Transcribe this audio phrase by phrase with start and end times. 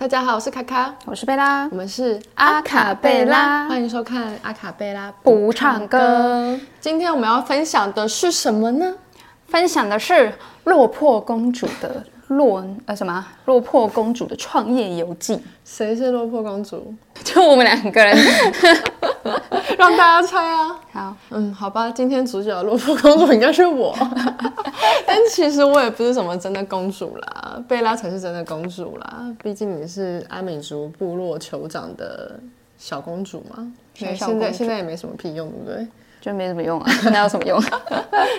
[0.00, 6.58] 大家好，我是卡卡，我是贝拉，我们是阿卡贝拉，欢迎收看阿卡贝拉不唱歌。
[6.80, 8.94] 今天我们要分享的是什么呢？
[9.48, 10.32] 分享的是
[10.64, 13.26] 落魄公主的落呃什么？
[13.44, 15.38] 落魄公主的创业游记。
[15.66, 16.94] 谁是落魄公主？
[17.22, 18.16] 就我们两个人，
[19.78, 20.80] 让大家猜啊。
[20.92, 23.96] 好，嗯，好吧，今天主角的落魄公主应该是我。
[25.06, 29.24] 但其实我也不是什么真的公主啦，贝拉才是真的公主啦。
[29.42, 32.38] 毕竟你是阿美族部落酋长的
[32.78, 33.72] 小公主嘛。
[33.94, 34.06] 主。
[34.14, 35.86] 现在现在也没什么屁用，对不对？
[36.20, 37.58] 就没什么用啊， 那有什么用？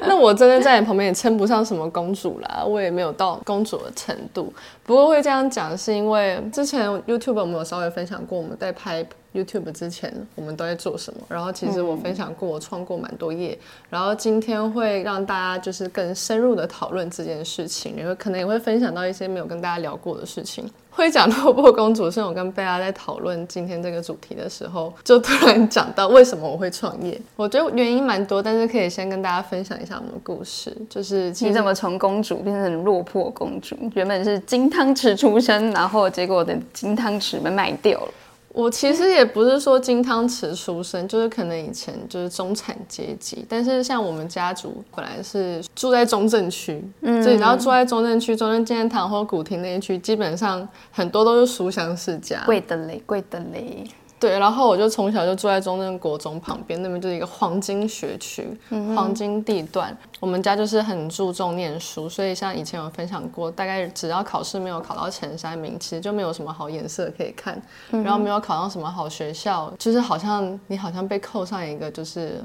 [0.05, 4.53] 那我真的在你旁边也称不上什么公主啦，我也没有到公主的程度。
[4.83, 11.19] 不过会这样讲，是因为之前 YouTube 我们有稍微分享过，我们在拍 YouTube 之前我们都在做什么。
[11.29, 13.57] 然后其实我分享过，我创过蛮多业。
[13.89, 20.69] 然后今天会让大家就是更深入的讨论这件事情，然后可能也会分享到一些没有跟大家聊过的事情。
[20.93, 27.19] 会讲落魄公主，是我跟贝拉在讨论今天这个主题的时候，就突然讲到为什么我会创业。
[27.37, 30.75] 我觉得原因蛮多，但是可以先跟大家分享一下我们的故事。
[30.89, 33.73] 就是你怎么从公主变成落魄公主？
[33.93, 38.13] 原本是金汤匙出生，然后结果我的金汤匙被卖掉了。
[38.53, 53.85] 我其实也不是说金汤匙出身，就是可能以前就是中产阶级，但是像我们家族本来是住在中正区，嗯，所以然后住在中正区，中正纪念堂或古亭那一区，基本上很多都是书香世家，贵的嘞，贵的嘞。
[54.21, 59.97] 对，然后我就从小就住在中正国中旁边，那边就是一个黄金学区、嗯、黄金地段。
[60.19, 67.59] 我们家就是很注重念书，所以像以前有分享过，大概只要考试没有考到前三名，其实就没有什么好颜色可以看。
[67.89, 72.39] 嗯、然后没有考上什么好学校，就是好像你好像被扣上一个就是。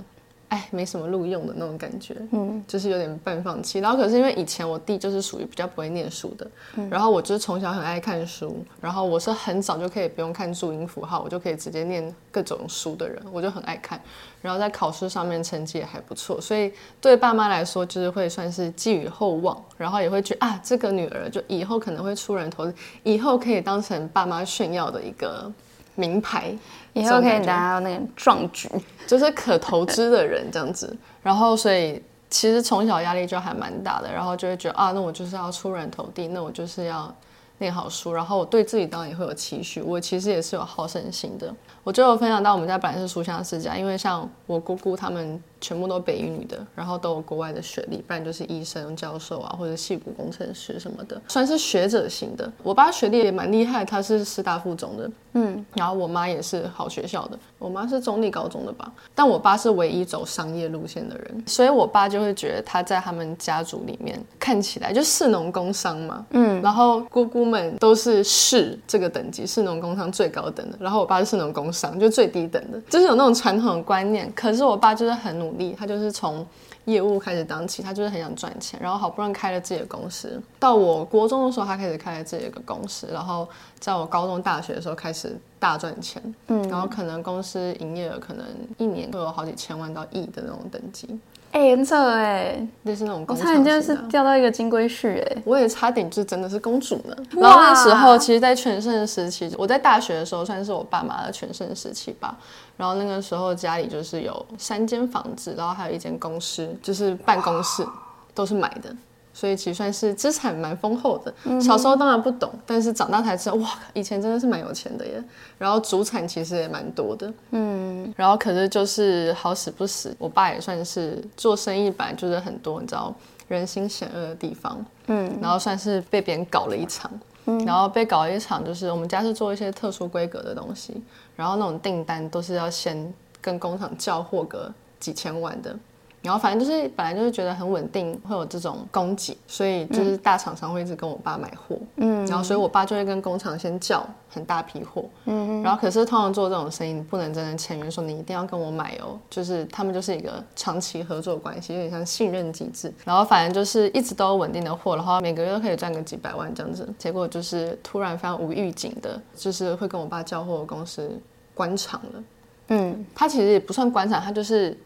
[0.49, 3.81] 哎，没什么录用的那种感觉，嗯，就是有点半放弃。
[3.81, 14.01] 然后可是因为以前我弟就是属于比较不会念书的，嗯，然后我就是从小很爱看书，然后我是很早就可以不用看注音符号，我就可以直接念各种书的人，我就很爱看。
[14.41, 25.53] 然后在考试上面成绩也还不错，所以对爸妈来说就是会算是寄予厚望，然后也会觉得啊，这个女儿就以后可能会出人头地，以后可以当成爸妈炫耀的一个
[25.97, 26.57] 名牌。
[26.93, 28.71] 以后可以达到那个壮举，
[29.07, 30.97] 就是可投资的人这样子。
[31.23, 37.15] 然后，所以其实从小压力就还蛮大的，然后就会觉得啊，那我就是要出人头地，那我就是要
[37.59, 38.15] 念好书。
[38.15, 41.55] 然后我对自己当然也会有期许，我其实也是有好胜心的。
[41.87, 45.41] 我就有分享到我们家本来是书香世家，因为像我姑姑他们。
[45.59, 52.53] 全部都北一女的，然后都有国外的学历，不然就是医生、教授啊，或者矽谷工程师什么的，算是学者型的。
[52.63, 75.75] 我爸学历也蛮厉害，他是师大附中的，嗯，然后我妈也是好学校的，我妈是中立高中的吧，但我爸是唯一走商业路线的人，所以我爸就会觉得他在他们家族里面看起来就士农工商嘛，嗯，然后姑姑们都是士这个等级，士农工商最高等的，然后我爸是士农工商就最低等的，就是有那种传统的观念，可是我爸就是很努力。
[75.79, 76.45] 他就是从
[76.87, 80.41] 业务开始当起，他就是很想赚钱，然后好不容易开了自己的公司。
[80.59, 83.47] 到我国中的时候，他开始开了自己的一个公司，然后
[83.79, 86.23] 在我高中、大学的时候开始大赚钱。
[86.47, 88.47] 嗯，然后可能公司营业额可能
[88.79, 91.19] 一年都有好几千万到亿的那种等级。
[91.53, 93.47] 哎、欸，很扯哎，就是那种工厂。
[93.47, 97.17] 我差点就是钓到一个金龟婿哎，我也差点就真的是公主呢。
[97.31, 102.37] 然后那时候，其实，在全盛时期，我在大学的时候算是我爸妈的全盛时期吧。
[102.77, 107.87] 然后那个时候家里就是有三间房子，然后还有一间公司，就是办公室，
[108.35, 108.95] 都是买的。
[109.37, 111.61] 所以其实算是资产蛮丰厚的。
[111.61, 115.23] 小时候当然不懂，但是长大才知道，哇，以前真的是蛮有钱的耶。
[115.59, 118.11] 然后祖产其实也蛮多的，嗯。
[118.17, 123.15] 然后可是就是好死不死，我爸也算是做生意本来就是很多，你知道
[123.49, 125.39] 人心险恶的地方，嗯。
[125.43, 127.11] 然后算是被别人搞了一场，
[127.45, 127.63] 嗯。
[127.67, 130.99] 然后被搞了一场，就是我们家是做一些特殊规格的东西，
[131.37, 133.13] 然后那种订单都是要先
[133.43, 135.77] 跟工厂叫货个几千万的。
[136.27, 152.93] 然后反正就是本来就是觉得很稳定，会有这种供给，所以就是大厂商会一直跟我爸买货，嗯，然后所以我爸就会跟工厂先叫很大批货，嗯，然后可是通常做这种生意，你不能真的签约说你一定要跟我买哦，就是他们就是一个长期合作关系，有点像信任机制。
[153.05, 156.93] 然后反正就是一直都有稳定的货，然后每个月都可以赚个几百万这样子。
[156.99, 161.21] 结果就是突然非常无预警的，就是会跟我爸交货的公司
[161.55, 162.23] 关厂了，
[162.69, 164.77] 嗯，他其实也不算关厂，他就是。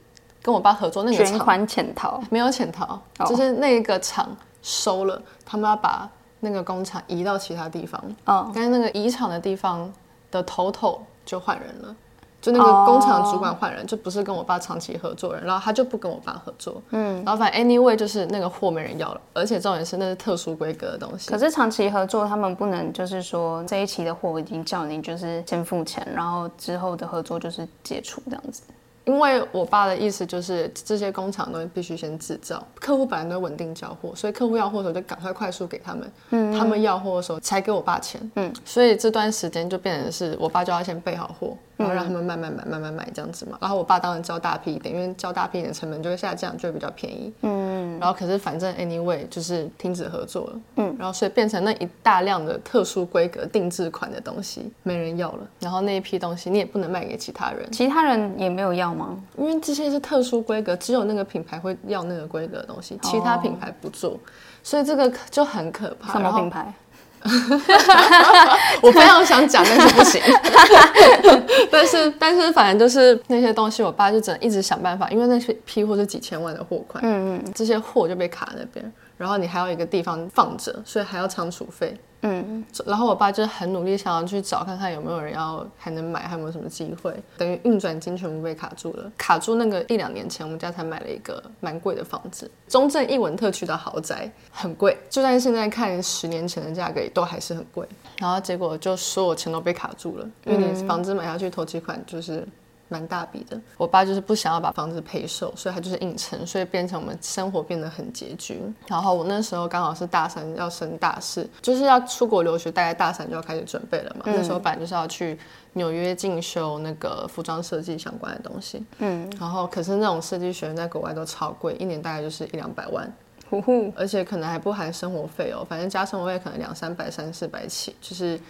[0.43, 4.29] 跟我爸合作那个厂，卷款潜逃，没有潜逃，就是那个厂
[4.63, 6.09] 收了，他们要把
[6.41, 9.93] 那个工厂移到其他地方，哦，但是那个移厂的地方
[10.31, 11.95] 的头头就换人了，
[12.41, 16.81] 就那个工厂主管换人，就不是跟我爸长期合作人，然后他就不跟我爸合作。
[16.91, 21.31] 嗯，然后反正 anyway 就是那个货没人要了，而且重点是那是特殊规格的东西。
[21.31, 28.63] 可是长期合作，他们不能就是说这一期的货已经叫你就是先付钱，然后之后的合作就是解除这样子。
[29.07, 41.57] 因为我爸的意思就是，这些工厂东西必须先制造，客户本来都稳定交货，所以客户要货的时候就赶快快速给他们，嗯，他们要货的时候才给我爸钱，嗯，所以这段时间就变成是我爸就要先备好货。
[41.81, 43.57] 然后让他们慢慢买，慢慢买这样子嘛。
[43.61, 47.33] 然后我爸当然交大批一点，因为交大批一点成本就会下降，就会比较便宜。
[47.43, 47.99] 嗯。
[47.99, 50.61] 然后可是反正 anyway 就是停止合作了。
[50.77, 50.97] 嗯。
[50.99, 55.47] 然后所以变成那一大量的特殊规格定制款的东西没人要了。
[55.61, 57.71] 然后那一批东西你也不能卖给其他人。
[57.73, 59.17] 其他人也没有要吗？
[59.39, 64.11] 因为这些是特殊规格，只有那个品牌会要那个规格的东西，其他品牌不做。
[64.11, 64.19] 哦。
[64.63, 66.13] 所以这个就很可怕。
[66.13, 66.73] 什么品牌？
[68.83, 70.21] 我非常想讲，但是不行。
[71.71, 81.95] 但是，但是，反正就是那些东西，我爸就只能一直想办法，因为那些批货是几千万的货款，嗯嗯，这些货就被卡那边，然后你还有一个地方放着，所以还要仓储费。
[82.23, 89.13] 嗯，然后我爸就很努力想要去找看看有没有人要还能买，还有没有什么机会，等于运转金全部被卡住了。
[89.19, 97.87] 卡住那个一两年前，我们家才买了一个蛮贵的房子，中正一文特区的豪宅，很贵，就算现在看十年前的价格也都还是很贵。
[98.19, 102.47] 然后结果就所有钱都被卡住了，因为你房子买下去头期款就是。
[102.91, 108.61] 蛮大笔的，我爸就是不想要把房子赔售，所以他就是硬撑，所以变成我们生活变得很拮据。
[108.89, 114.23] 然后我那时候刚好是大三要升大四，就是要出国留学，大概大三就要开始准备了嘛。
[114.27, 115.39] 嗯、那时候本来就是要去
[115.75, 123.11] 纽约进修那个服装设计相关的东西，嗯，然后可是那种设计学院在国外都超贵，一年大概就是一两百万，
[123.49, 128.41] 呼呼，而且可能还不含生活费哦，反正加生活费可能两三百、三四百起，就是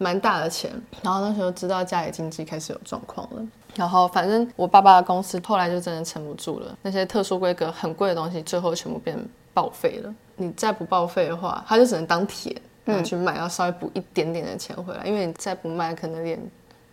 [0.00, 0.72] 蛮大的钱。
[1.02, 3.46] 然后那时候知道家里经济开始有状况了。
[3.76, 6.76] 然后，反正我爸爸的公司后来就真的撑不住了。
[6.82, 9.16] 那些特殊规格很贵的东西，最后全部变
[9.54, 10.12] 报废了。
[10.34, 15.04] 你再不报废的话，他就只能当铁拿去卖，要稍微补一点点的钱回来。
[15.04, 16.40] 因为你再不卖，可能连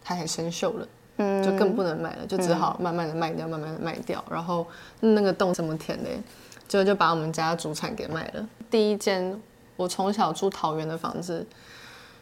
[0.04, 0.88] 它还生锈了，
[1.18, 4.24] 嗯，就更不能卖了，就只好慢慢的卖掉，慢慢的卖掉。
[4.30, 4.68] 然后
[5.00, 6.22] 那个洞怎么甜嘞，
[6.68, 8.48] 就就把我们家主产给卖了。
[8.70, 9.42] 第一间
[9.76, 11.44] 我从小住桃园的房子，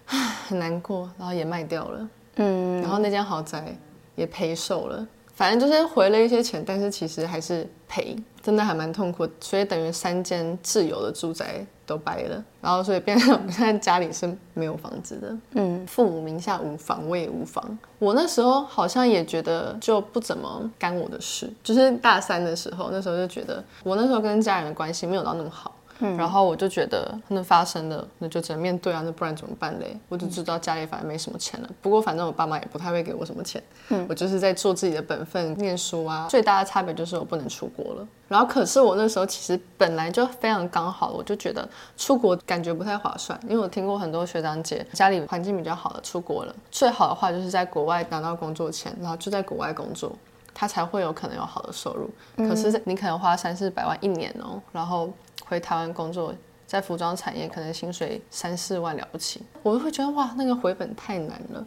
[0.48, 2.10] 很难过，然后也卖掉了。
[2.36, 3.76] 嗯，然后那间豪宅。
[4.16, 9.28] 也赔售了，反正就是回了一些钱，但是其实还是赔，真的还蛮痛苦。
[9.42, 15.38] 所以等于三间自有的住宅都掰了，然后所以变成我 们现在家里是没有房子的。
[15.56, 17.78] 嗯，父母名下无房，我也无房。
[18.00, 25.76] 我那时候好像也觉得就不怎么干我的事，就是大三的时候，那时候就觉得我那时候跟家人的关系没有到那么好。
[26.00, 29.98] 嗯，然后我就觉得那发生了，那就只能面对啊，那不然怎么办嘞？
[30.10, 31.70] 我就知道家里反正没什么钱了。
[31.82, 33.62] 不过反正我爸妈也不太会给我什么钱。
[33.90, 36.28] 嗯，我就是在做自己的本分，念书啊。
[36.30, 38.08] 最大的差别就是我不能出国了。
[38.28, 50.12] 然后可是我那时候其实本来就非常刚好，我就觉得出国感觉不太划算，因为我听过很多学长姐家里环境比较好的出国了，最好的话就是在国外拿到工作签，然后就在国外工作，
[50.54, 52.10] 他才会有可能有好的收入。
[52.36, 55.10] 可是你可能花三四百万一年哦，然后。
[55.46, 56.34] 回台湾工作，
[56.68, 61.66] 在服装产业可能薪水三四万了不起，我会觉得哇，那个回本太难了。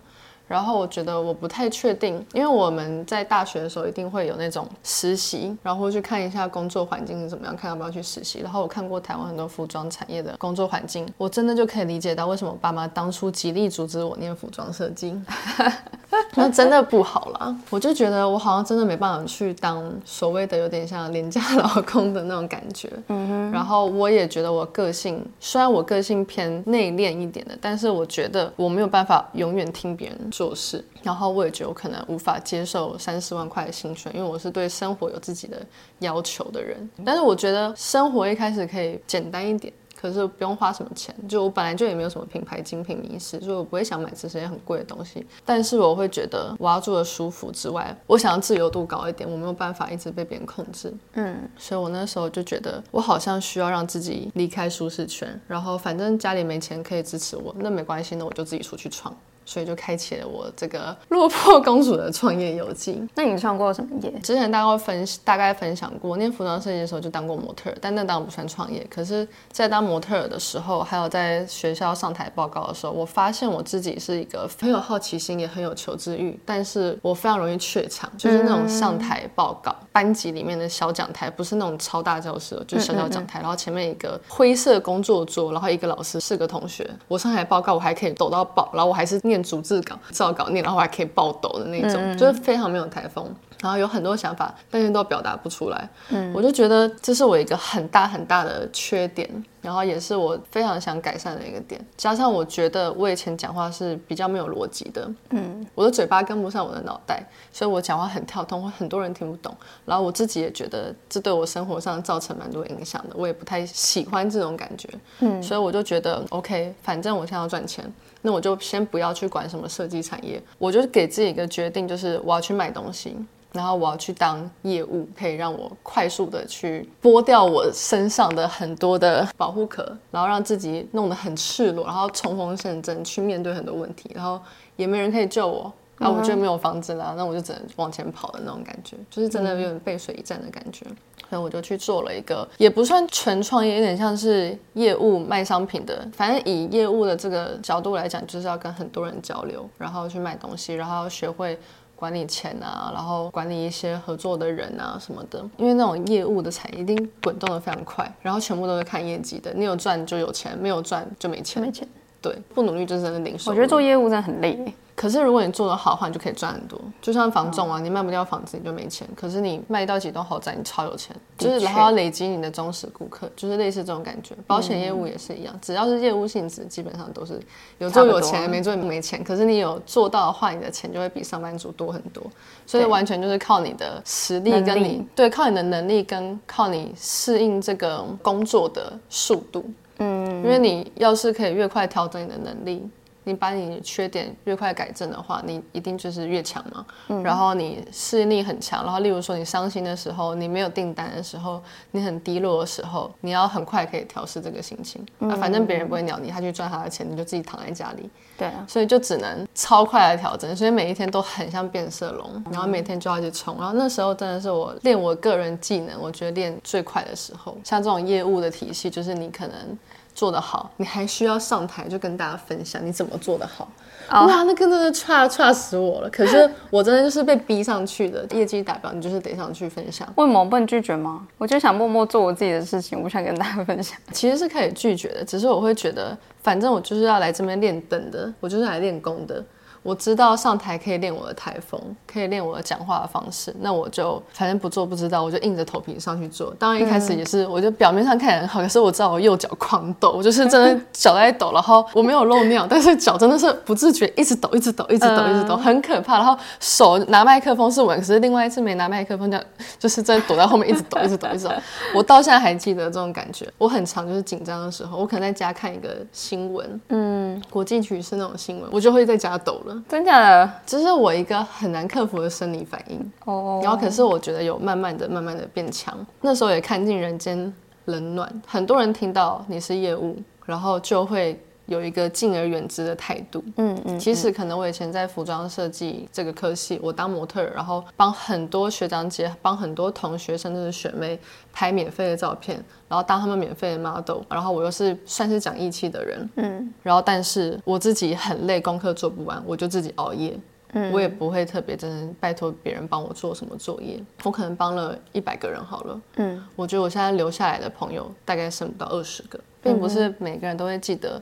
[0.49, 8.41] 然后我觉得我不太确定，因为我们在大学的时候一定会有那种实习，然后去看一下工作环境是怎么样，看要不要去实习。
[8.41, 15.14] 然后我看过台湾很多服装产业的工作环境，我真的就可以理解到为什么我爸妈当初极力阻止我念服装设计。
[16.35, 22.90] 那真的不好啦，我就觉得我好像真的没办法去当所谓的有点像廉价劳工的那种感觉。
[23.09, 23.52] 嗯哼。
[23.52, 30.85] 然后我也觉得我个性，虽然我个性偏内敛一点的，但是我觉得我没有办法永远听别人做事。
[31.02, 35.61] 然后我也觉得我可能无法接受三四万块的薪水，因为我是对生活有自己的
[35.99, 36.88] 要求的人。
[37.04, 39.73] 但是我觉得生活一开始可以简单一点。
[40.00, 45.26] 可是不用花什么钱，就我本来就也没有什么品牌精品迷思，所以我不会想买这些很贵的东西。
[45.45, 50.95] 但是我会觉得我要住的舒服之外，我想要自由度高一点，我没有办法一直被别人控制。
[51.14, 59.12] 嗯，所以我那时候就觉得我好像需要让自己离开舒适圈，然后反正家里没钱可以支持我，那没关系，那我就自己出去创。
[59.49, 63.02] 所以就开启了我这个 落魄公主的创业游记。
[63.14, 64.11] 那你创过什么业？
[64.23, 68.87] 之前大概分大概分享过，念服装设计的时候就当过模特，但那当然不算创业。
[68.90, 79.75] 可是，在当模特的时候，还有在学校上台报告的时候，我发现我自己是一个很有好奇心，也很有求知欲，但是我非常容易怯场，就是那种上台报告。
[79.90, 86.88] 班级里面的小讲台，不是那种超大教室，就是小小讲台，嗯嗯嗯，然后前面一个灰色工作桌，然后一个老师，四个同学。
[87.09, 93.35] 我上台报告，我还可以抖到爆，然后我还是念逐字稿，照稿念，然后还可以爆抖的那种，就是非常没有台风。
[93.61, 95.88] 然后有很多想法，但是都表达不出来。
[96.11, 99.28] 嗯，我就觉得这是我一个很大很大的缺点，
[99.61, 101.85] 然后也是我非常想改善的一个点。
[101.97, 107.21] 加上我觉得我以前讲话是比较没有逻辑的，嗯，我的嘴巴跟不上我的脑袋，
[107.52, 109.52] 所以我讲话很跳通，会很多人听不懂。
[109.85, 114.88] 然后我自己也觉得这对我生活上造成蛮多影响的，我也不太喜欢这种感觉。
[115.18, 117.85] 嗯，所以我就觉得 OK，反正我现在要赚钱，
[118.23, 123.17] 那我就先不要去管什么设计产业，我就给自己一个决定，就是我要去买东西。
[123.51, 134.39] 然后我要去当业务，可以让我快速的去剥掉我身上的很多的保护壳，然后让自己弄得很赤裸，然后冲锋陷阵去面对很多问题，然后
[134.77, 140.87] 也没人可以救我，然后我就没有房子啦，那我就只能往前跑的那种感觉，就是真的有点背水一战的感觉。
[141.28, 151.59] 所以我就去做了一个，也不算纯创业，有点像是业务卖商品的，反正以业务的这个角度来讲，就是要跟很多人交流，然后去卖东西，然后要学会。
[151.99, 161.61] 管理钱啊，然后管理一些合作的人啊什么的，因为那种业务的产业一定滚动的非常快，然后全部都是看业绩的，你有赚就有钱，没有赚就没钱。
[161.61, 161.88] 没钱。
[162.23, 163.50] 对，不努力就是真的零收。
[163.50, 164.73] 我觉得做业务真的很累。
[164.99, 166.76] 可是如果你做得好的话，你就可以赚很多。
[167.00, 169.07] 就像房仲啊，你卖不掉房子，你就没钱。
[169.14, 171.14] 可是你卖到几栋豪宅，你超有钱。
[171.38, 174.35] 就是然后要累积你的忠实顾客，就是类似这种感觉。
[174.45, 177.40] 保险业务也是一样，只要是业务性质，基本上都是
[177.78, 179.23] 有做有钱，没做没钱。
[179.23, 182.21] 可是你有做到的话，你的钱就会比上班族多很多。
[182.67, 189.64] 所以完全就是靠你的实力跟你对，靠你的能力跟靠你适应这个工作的速度。
[190.00, 192.88] 嗯，因为你要是可以越快调整你的能力。
[193.28, 196.87] 你把你缺点越快改正的话，你一定就是越强嘛。
[197.08, 197.23] 嗯。
[197.23, 205.06] 然后你适应力很强，然后例如说你伤心的时候，你没有订单的时候，你很低落的时候，你要很快可以调试这个心情。
[205.18, 205.28] 嗯。
[205.30, 208.08] 啊，反正别人不会鸟你，他去赚他的钱，你就自己躺在家里。
[208.38, 208.64] 对啊。
[208.66, 213.54] 所以就只能超快的调整，所以每一天都很像变色龙，然后每天就要去冲。
[213.58, 217.54] 然后那时候真的是我练我个人技能，我觉得练最快的时候。
[217.62, 219.78] 像这种业务的体系，就是你可能。
[220.19, 223.69] 做得好，你还需要上台就跟大家分享你怎么做得好。
[224.11, 224.27] Oh.
[224.29, 226.11] 哇，那个真的差差死我了。
[226.11, 230.13] 可是我真的就是被逼上去的，业绩达标，你就是得上去分享。
[230.17, 231.25] 为什么不能拒绝吗？
[231.37, 233.97] 我就想默默做我自己的事情，我不想跟大家分享。
[234.11, 239.45] 其实是可以拒绝的，只是我会觉得，反正我就是要来这边练灯的，我就是来练功的。
[239.82, 246.54] 我知道上台可以练我的台风，可以练我的讲话的方式，那我就反正不做不知道，我就硬着头皮上去做。
[246.58, 256.16] 当然一开始也是，我就表面上看起来很好，可是我知道我右脚狂抖，我就是真的脚在抖，然后我没有漏尿，但是脚真的是不自觉一直抖，一直抖，一直抖，一直抖，很可怕。
[256.16, 259.38] 然后手拿麦克风是稳，可是另外一次没拿麦克风，就
[259.78, 261.52] 就是在躲在后面一直抖，一直抖，一直抖。
[261.94, 263.47] 我到现在还记得这种感觉。
[263.56, 269.68] 我很常就是紧张的时候，我可能在家看一个新闻，嗯，国际局势那种新闻，我就会在家抖了。
[269.89, 273.61] 真假的，这是我一个很难克服的生理反应哦。
[273.63, 275.97] 然后可是我觉得有慢慢的、慢慢的变强。
[276.21, 277.53] 那时候也看尽人间
[277.87, 281.41] 冷暖，很多人听到你是业务，然后就会。
[281.69, 291.21] 有一个敬而远之的态度，嗯嗯，嗯，其实可能我以前在服装设计这个科系，我当模特，然后帮很多学长姐、帮很多同学甚至是学妹
[291.53, 292.57] 拍免费的照片，
[292.89, 300.35] 然后当他们免费的 model，然后我又是算是讲义气的人，嗯，然后但是我自己很累，功课做不完，我就自己熬夜，
[300.73, 311.21] 嗯，我也不会特别真的拜托别人帮我做什么作业，我可能帮了一百个人好了，嗯，我觉得我现在留下来的朋友大概剩不到二十个，并不是每个人都会记得。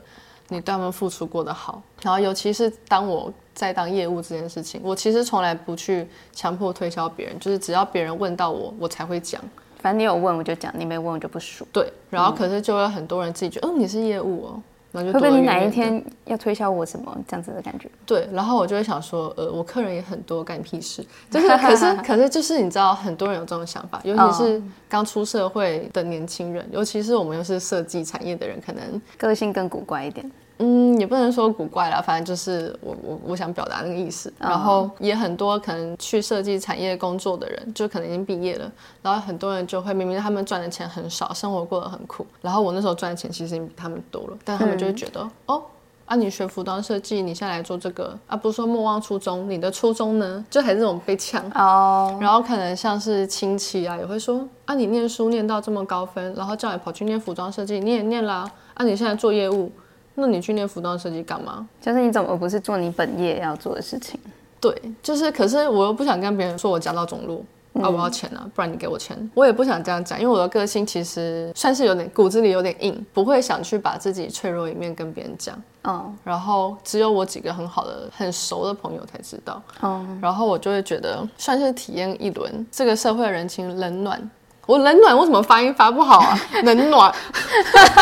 [0.49, 9.41] 你对他们付出过的好，然后尤其是当我在当业务这件事情，我其实从来不去强迫推销别人，就是只要别人问到我，我才会讲。
[9.79, 11.67] 反正你有问我就讲，你没问我就不说。
[11.71, 14.61] 对，然后可是就有很多人自己觉得，嗯，你是业务哦。
[14.93, 17.89] 会不会你哪一天要推销我什么这样子的感觉？
[18.05, 21.05] 对，然后我就会想说，呃，我客人也很多，干屁事。
[21.29, 30.29] 就是，可是， 可是，就是你知道，很多人有这种想法，尤其是刚出社会的年轻人，尤其是我们又是设计产业的人，可能个性更古怪一点。
[30.59, 34.33] 嗯，也不能说古怪啦，反正就是我我我想表达那个意思。
[34.39, 38.71] 然后也很多可能去设计产业工作的人，就可能已经毕业了。
[39.03, 42.25] 然后很多人就会明明他们赚的钱很少，生活过得很苦。
[42.41, 45.61] 然后我那时候赚的钱其实已经比他们多了，但他们就会觉得，嗯、哦，
[46.05, 50.43] 啊，你学服装设计，你现在来做这个，啊，不是说莫忘初衷，你的初衷呢？
[50.49, 51.43] 就还是这种被呛。
[51.53, 52.17] 哦。
[52.19, 59.71] 然后可能像是亲戚啊，也会说，啊，你念书念到这么高分，然后叫你跑去念服装设计，你也念啦，啊，你现在做业务。
[60.19, 61.67] 那你去念服装设计干嘛？
[61.79, 64.19] 就是你怎么不是做你本业要做的事情？
[64.59, 67.43] 对，就是，可是我又不想跟别人说我家道中落，
[67.73, 69.15] 啊，我要钱啊，不然你给我钱。
[69.35, 75.55] 我也不想这样讲，因为我的个性其实算是有点骨子里有点硬，不会想去把自己脆弱一面跟别人讲。
[75.83, 79.61] 嗯，然后只有我几个很好的、很熟的朋友才知道。
[79.83, 84.29] 嗯，然后我就会觉得算是体验一轮这个社会人情冷暖。
[84.67, 86.37] 我冷暖为什么发音发不好啊？
[86.63, 87.11] 冷暖，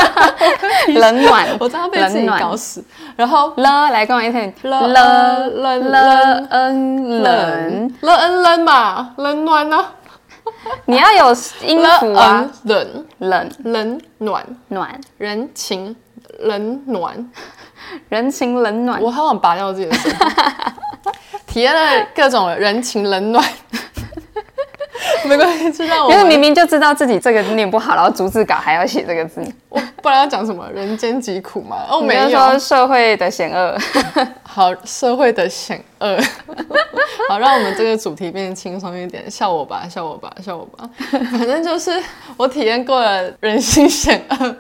[0.96, 2.84] 冷暖，我真要被自己搞死。
[3.16, 7.94] 然后了，来跟我一起，了了了了嗯冷。
[8.02, 9.86] 了嗯冷嘛，冷暖呢？
[10.86, 13.06] 你要有音符啊，冷。
[13.20, 13.50] 冷。
[13.64, 14.44] 冷暖。
[14.70, 15.00] 暖。
[15.18, 15.96] 人情
[16.40, 17.32] 冷暖。
[18.10, 20.12] 人情冷暖，我好想拔掉自己的声，
[21.46, 23.44] 体验了各种人情冷暖。
[25.26, 26.12] 没关系，知道我。
[26.12, 31.86] 因为明明就知道自己这个念不好，然后逐字稿还要写这个字，我不然要讲什么人间疾苦嘛？
[31.90, 33.78] 哦，没有说社会的险恶。
[34.44, 36.18] 好，社会的险恶。
[37.30, 40.90] 好，让我们这个主题变得轻松一点，笑我吧，笑我吧，笑我吧。
[41.10, 41.92] 反正就是
[42.38, 44.56] 我体验过了人心险恶，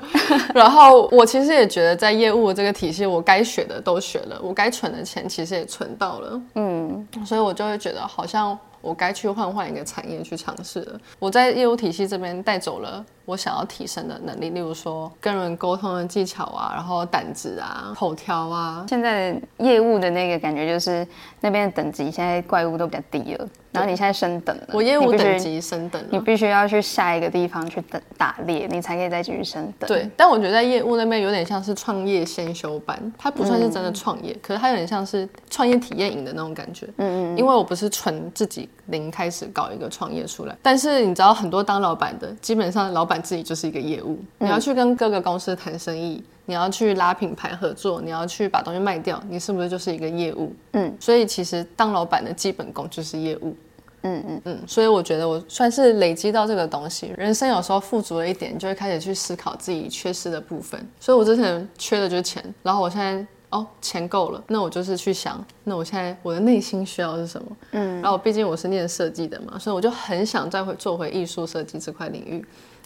[0.53, 6.41] 然后我其实也觉得在业务的这个体系，我该学的都学了，我该存的钱其实也存到了。
[6.55, 8.57] 嗯，所以我就会觉得好像。
[8.86, 11.01] 我该去换换一个产业去尝试了。
[11.18, 18.86] 我在业务体系这边带走了我想要提升的能力，例如说跟人沟通的技巧啊，然后胆子啊，口条啊。
[18.88, 21.08] 现在业务的那个感觉就是
[21.41, 23.48] 那边的等级现在怪物都比较低了。
[23.72, 29.86] 然后你现在升等了，我业务等级升等了，你必须要去下一个地方去等打猎，你才可以再继续升等。
[29.86, 36.88] 对，但我觉得在业务那边有点像是创业先修班，它不算是真的创业，嗯、可是它有点像是创业体验营的那种感觉。
[36.96, 37.38] 嗯嗯。
[37.38, 46.24] 因为我不是纯自己零开始搞一个创业出来，但是你知道很多当老板的，基本上老板自己就是一个业务，你要去跟各个公司谈生意。
[46.48, 50.53] 你要去拉品牌合作，你要去把东西卖掉，你是不是就是一个业务？
[50.74, 53.55] 嗯，所以其实当老板的基本功就是业务。
[54.03, 60.79] 嗯嗯嗯，所以我觉得我算是累积到这个东西，人生有时候富足了一点，你就会开始去思考自己缺失的部分。
[61.00, 67.48] 所以我之前缺的就是钱，然后我现在哦钱够了，那我就是去想，那我现在我的内心需要是什么？
[67.72, 72.45] 嗯，然后毕竟我是念设计的嘛，所以我就很想再回做回艺术设计这块领域。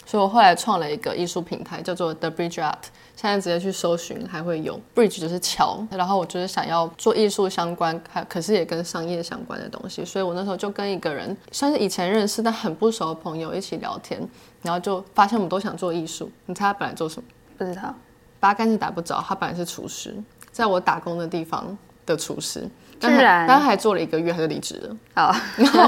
[0.10, 2.82] 所以我后来创了一个艺术平台，叫做 The Bridge Art，
[3.16, 14.20] 现在直接去搜寻还会有 Bridge 就是桥，然后我就是想要做艺术相关，还可是也跟商业相关的东西，所以我那时候就跟一个人算是以前认识但很不熟的朋友一起聊天，
[14.64, 16.28] 然后就发现我们都想做艺术。
[16.48, 17.30] 你猜他本来做什么？
[17.60, 17.94] 不知道，
[18.40, 19.24] 八竿子打不着。
[19.28, 20.16] 他本来是厨师，
[20.52, 22.68] 在我打工的地方的厨师。
[23.00, 24.96] 当然，但他还做了一个月，他就离职了。
[25.16, 25.36] 好，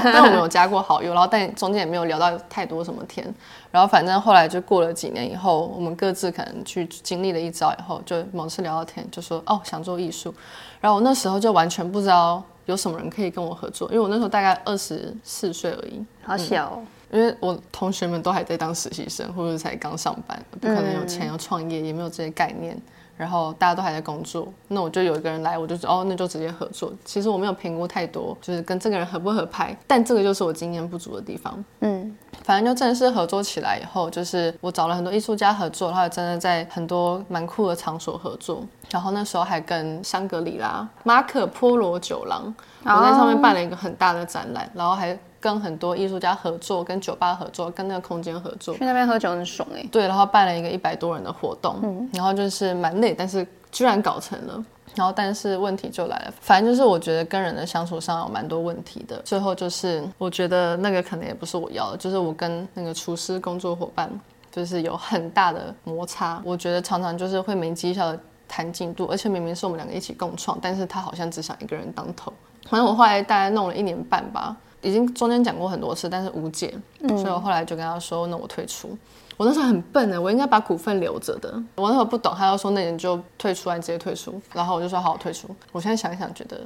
[0.02, 3.26] 但我们有加过好友，然后但中间也没有聊到太多什么天。
[3.70, 10.34] 然后反正后来就过了几年以后，我们各自可能去经历了一遭以后，就某次聊到天，就说哦想做艺术。
[10.80, 16.84] 然后我那时候就完全不知道有什么人可以跟我合作，因为我那时候大概二十四岁而已，好小哦。
[17.10, 22.76] 嗯，因为我同学们都还在当实习生，或者才刚上班，不可能有钱要创业，也没有这些概念。
[23.22, 26.92] 然后大家都还在工作，那我就有一个人来，我就说哦，那就直接合作。
[27.04, 29.76] 其实我没有评估太多，就是跟这个人合不合拍。
[29.86, 31.64] 但这个就是我经验不足的地方。
[31.80, 38.64] 嗯，反正就正式合作起来以后，就是我找了很多艺术家合作，然后真的在很多蛮酷的场所合作。
[38.90, 42.52] 然后那时候还跟香格里拉、马可波罗酒廊，
[42.84, 45.16] 我在上面办了一个很大的展览，然后还。
[45.42, 48.72] 跟很多艺术家合作，跟酒吧合作，跟那个空间合作。
[48.76, 49.84] 去那边喝酒很爽哎。
[49.90, 54.64] 对，然后办了一个一百多人的活动，嗯，然后就是蛮累，但是居然搞成了。
[54.94, 59.20] 然后但是问题就来了，反正就是我觉得跟人的相处上有蛮多问题的。
[59.24, 64.10] 最后就是我觉得那个可能也不是我要的，就是我跟那个厨师工作伙伴
[64.50, 66.42] 就是有很大的摩擦。
[66.44, 72.30] 我觉得常常就是会没绩效的谈进度，而且明明是我们两个一起共创，但是他好像只想一个人当头。
[72.68, 74.54] 反正我后来大概弄了一年半吧。
[74.82, 78.96] 已经中间讲过很多次，但是无解，嗯、所以我后来就跟他说：“那我退出。”
[79.38, 81.50] 我那时候很笨呢，我应该把股份留着的。
[81.74, 86.60] 我那时候不懂，他要说：“那你就退出，你直接退出。”然后我就说：“好，我退出。”我现在想一想，觉得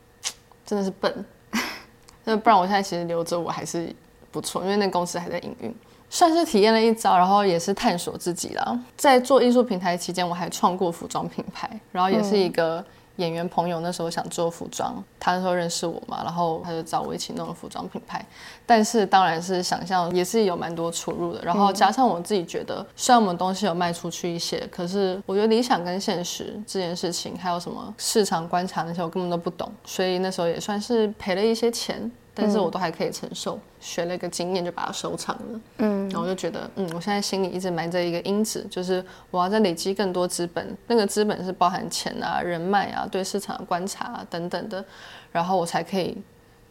[0.64, 1.24] 真的是笨。
[2.24, 3.94] 那不然我现在其实留着我还是
[4.30, 5.74] 不错，因为那公司还在营运，
[6.08, 8.78] 算是体验了一招，然后也是探索自己了。
[8.96, 12.84] 在做艺术平台期间，我还创过服装品牌，然后也是一个。
[13.16, 18.24] 演员朋友那时候想做服装，他那时候认识我嘛，然后他就找我一起弄了服装品牌。
[18.64, 32.10] 但是当然是想象也是有蛮多出入的，然后加上我自己觉得，虽然我们东西有卖出去一些，可是我觉得理想跟现实这件事情，还有什么市场观察那些我根本都不懂，所以那时候也算是赔了一些钱。
[32.38, 35.60] 但是我都还可以承受，学了一个经验就把它收藏了。
[35.78, 44.84] 嗯，然后我就觉得，嗯，我现在心里一直埋着一个因子，就是我要再累积更多资本，那个资本是包含钱啊、人脉啊、对市场的观察啊等等的，
[45.32, 46.14] 然后我才可以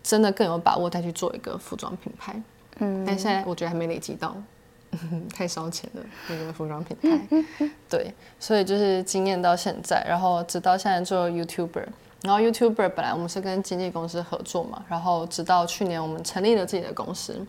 [0.04, 2.40] 真的更有把握再去做一个服装品牌。
[2.78, 4.38] 嗯，但现在我觉得还没累积到，
[5.34, 7.70] 太烧钱了那个服装品牌。
[7.90, 11.86] 对，所以就是经验到现在，然后直到现在做 YouTuber，
[12.26, 17.40] 然后 YouTuber 本来我们是跟经纪公司合作嘛，然后直到去年我们成立了自己的公司。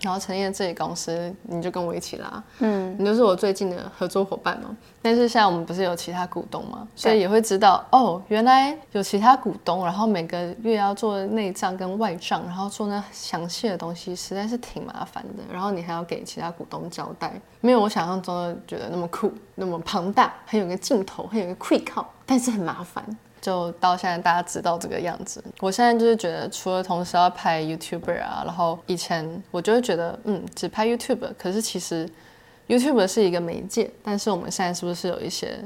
[0.00, 4.76] 然后成立了自己公司，你就跟我一起啦，嗯，你就是我最近的合作伙伴嘛。
[5.00, 15.44] 但是现在我们不是有其他股东嘛，所以也会知道哦，原来有其他股东，然后每个月要做内账跟外账，然后做那详细的东西，实在是挺麻烦的。
[15.52, 23.04] 然后你还要给其他股东交代，没有我想象中的觉得那么酷，那么庞大，还有个镜头，还有个快靠，但是很麻烦。
[23.42, 25.44] 就到现在，大家知道这个样子。
[25.58, 31.32] 我现在就是觉得，除了同时要拍 YouTuber 啊，然后以前我就会觉得，嗯，只拍 YouTuber。
[31.36, 32.08] 可是其实
[32.68, 35.58] YouTuber 是一个媒介，但是我们现在是不是有一些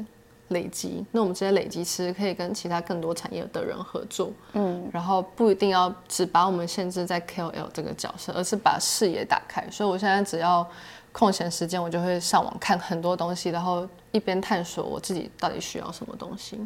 [0.49, 1.05] 累积？
[1.13, 9.63] 那我们这些累积其实可以跟其他更多产业的人合作，嗯，然后不一定要只把我们限制在 KOL 这个角色，而是把视野打开。
[9.71, 10.67] 所以我现在只要
[11.13, 16.59] 空闲时间，我就会上网看很多东西，然后一边探索我自己到底需要什么东西。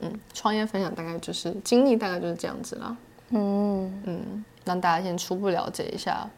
[0.00, 2.96] 嗯，创业分享大概就是经历，大概就是这样子啦。
[3.30, 6.28] 嗯嗯，让大家先初步了解一下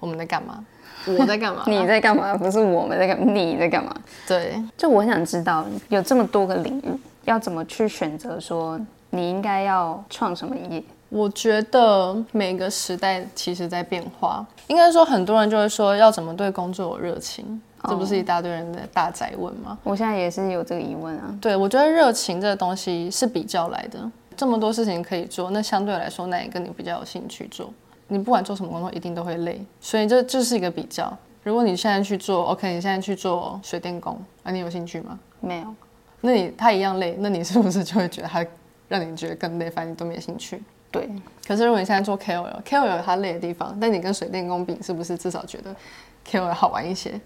[0.00, 0.64] 我们在干嘛，
[1.18, 2.36] 我在干嘛，你在干嘛？
[2.36, 3.94] 不是我们在干，你在干嘛？
[4.26, 8.40] 对，就我想知道，有这么多个领域，要怎么去选择？
[8.40, 10.82] 说你应该要创什么业？
[11.10, 17.62] 我觉得每个时代其实在变化，应该说很多人就会说要怎么对工作有热情。
[17.88, 19.78] 这不是一大堆人的大宅问吗？
[19.82, 21.36] 我现在也是有这个疑问啊。
[21.40, 24.10] 对，我觉得热情这个东西是比较来的。
[24.36, 27.72] 这么多事情可以做，那相对来说，哪一个你比较有兴趣做？
[28.08, 31.16] 你不管做什么工作，一定都会累，所以这就是一个比较。
[31.42, 35.18] 如果你现在去做，OK，你现在去做水电工，啊，你有兴趣吗？
[35.40, 35.74] 没有。
[36.20, 38.44] 那你他一样累，那你是不是就会觉得他
[38.88, 39.70] 让你觉得更累？
[39.70, 40.62] 反正你都没兴趣。
[40.90, 41.08] 对。
[41.46, 45.74] 可是如果你现在做 KOL，KOL 有他累的地方，但你跟水电工比，是不是至少觉得
[46.26, 47.20] KOL 好玩一些？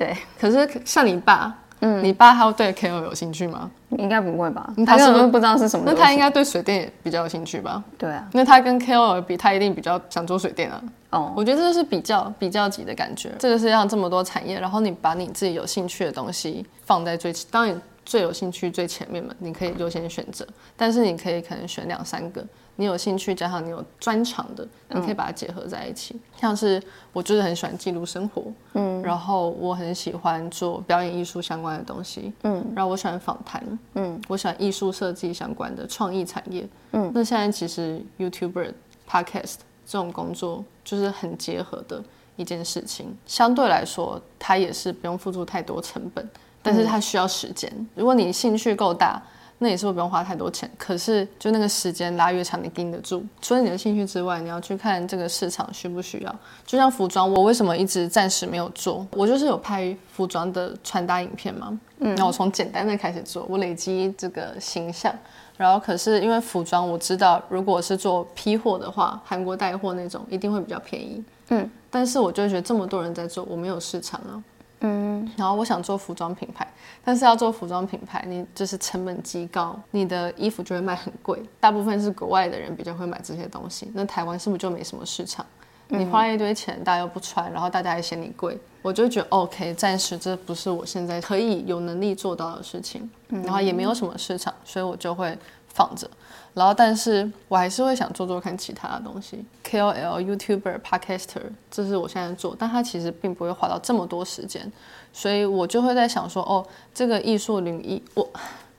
[0.00, 3.70] 对，可是像你爸，嗯，你爸他会对 KOL 有兴趣吗？
[3.98, 4.72] 应该不会吧？
[4.86, 5.84] 他是不是不知道是什么？
[5.86, 7.84] 那他应该对水电也比较有兴趣吧？
[7.98, 10.82] 对啊，那他跟 KOL 比，他一定比较想做水电啊。
[11.10, 13.30] 哦，我觉得这是比较比较级的感觉。
[13.38, 20.46] 这个是让这么多产业，然后你把你自己有兴趣的东西放在最，当你最有兴趣最前面嘛，你可以优先选择。
[20.76, 22.44] 但是你可以可能选两三个。
[22.76, 26.14] 你有兴趣加上你有专长的，你可以把它结合在一起。
[26.14, 26.82] 嗯、像是
[27.12, 33.62] 我就是很喜欢记录生活，嗯，然后我很喜欢做表演艺术相关的东西，嗯，然后我喜欢访谈，
[33.96, 38.72] 嗯，我喜欢艺术设计相关的创意产业，嗯，那现在其实 YouTuber、
[39.06, 42.02] Podcast 这种工作就是很结合的
[42.36, 43.14] 一件事情。
[43.26, 46.26] 相对来说，它也是不用付出太多成本，
[46.62, 47.70] 但是它需要时间。
[47.94, 49.22] 如果你兴趣够大。
[49.62, 53.22] 那也是不用花太多钱，可是就那个时间拉越长，你盯得住。
[53.42, 56.34] 除了你的兴趣之外，你要去看这个市场需不需要。
[56.64, 59.06] 就像服装，我为什么一直暂时没有做？
[59.10, 65.14] 我就是有拍服装的穿搭影片嘛，嗯，那我从简单的开始做，我累积这个形象。
[65.58, 74.42] 然后可是因为服装，我知道如果是做批货的话，韩国带货那种一定会比较便宜，嗯，但是我就会觉得这么多人在做，我没有市场啊。
[74.80, 76.66] 嗯，然后我想做服装品牌，
[77.04, 81.42] 但是要做服装品牌，你就是成本极高，你的衣服就会卖很贵。
[81.58, 85.44] 大部分是国外的人比较会买这些东西，那台湾是不是就没什么市场？
[85.88, 96.08] 你花了一堆钱，大家又不穿，然后大家还嫌你贵，我就觉得 OK，暂时这不是我现在可以有能力做到的事情，然后也没有什么市场，所以我就会放着。
[96.54, 104.70] 然后，但是我还是会想做做看其他的东西，KOL、YouTuber、Podcaster，这是我现在做，但它其实并不会花到这么多时间，
[105.12, 108.28] 所以我就会在想说，哦，这个艺术领域，我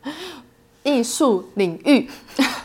[0.84, 2.10] 艺术领域、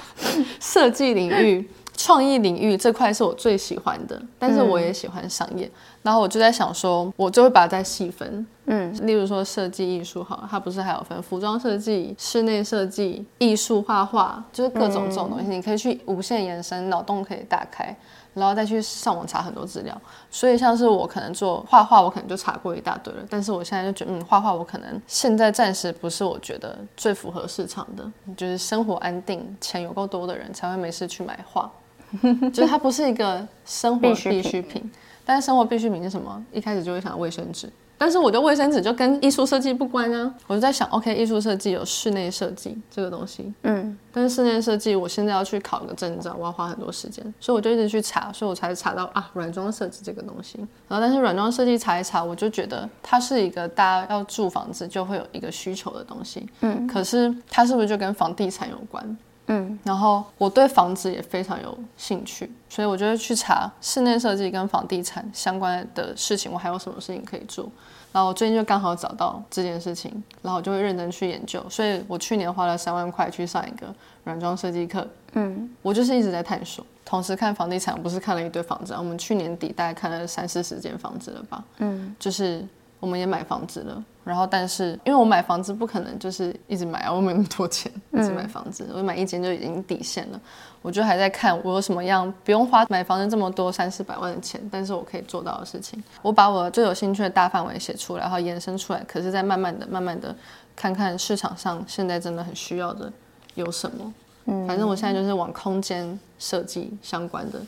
[0.60, 1.68] 设计领域。
[1.98, 5.64] 创意领域这块是我最喜欢的，但是我也喜欢商业。
[5.66, 5.72] 嗯、
[6.06, 8.46] 然后我就在想说，我就会把它再细分。
[8.66, 17.96] 嗯，例如说设计艺术好，它不是还有分服装设计、室内设计、艺术画画，就是各种这种东西，嗯、你可以去无限延伸，脑洞可以打开，
[18.34, 20.00] 然后再去上网查很多资料。
[20.30, 23.24] 所以像是我可能做画画，我可能就查过一大堆了。
[23.28, 31.68] 但是我现在就觉得，嗯，画画我可能现在暂时不是我觉得最符合市场的，就是生活安定、钱有够多的人才会没事去买画。
[32.54, 34.88] 就是它不是一个生活必需品，
[35.26, 36.42] 但是生活必需品是什么？
[36.52, 40.32] 一开始就会想卫生纸，但是我觉得卫生纸就跟艺术设计不关啊。
[40.46, 50.58] 我就在想，OK，艺术设计有室内设计这个东西，嗯，但是室内设计我现在要去考个证照，我要花很多时间，所以我就一直去查，所以我才查到啊，软装设计这个东西。
[50.88, 59.16] 然后，但是软装设计查一查，我就觉得它是一个大家要住房子就会有一个需求的东西，嗯，可是它是不是就跟房地产有关？
[59.48, 67.68] 嗯，然后我对房子也非常有兴趣，所以我就会去查室内设计跟房地产相关的事情，我还有什么事情可以做。
[68.12, 71.62] 然后我最近就刚好找到这件事情，然后我就会认真去研究。
[71.68, 75.06] 所以我去年花了三万块去上一个软装设计课。
[75.32, 78.94] 嗯，我就是一直在探索，同时看房地产，不是看了一堆房子。
[78.94, 81.62] 我们去年底大概看了三四十间房子了吧？
[81.76, 82.66] 嗯，就是
[83.06, 84.04] 我们也买房子了。
[84.24, 90.40] 然后，但是因为我买房子不可能就是一直买啊，我没那么多钱一直买房子，我买一间就已经底线了。
[90.82, 96.02] 我就还在看我有什么样不用花买房子这么多三四百万的钱，但是我可以做到的事情。
[96.22, 100.34] 我把我最有兴趣的大范围写出来，然后延伸出来，可是再慢慢的、慢慢的
[100.74, 103.12] 看看市场上现在真的很需要的
[103.54, 104.12] 有什么。
[104.46, 107.60] 嗯，反正我现在就是往空间设计相关的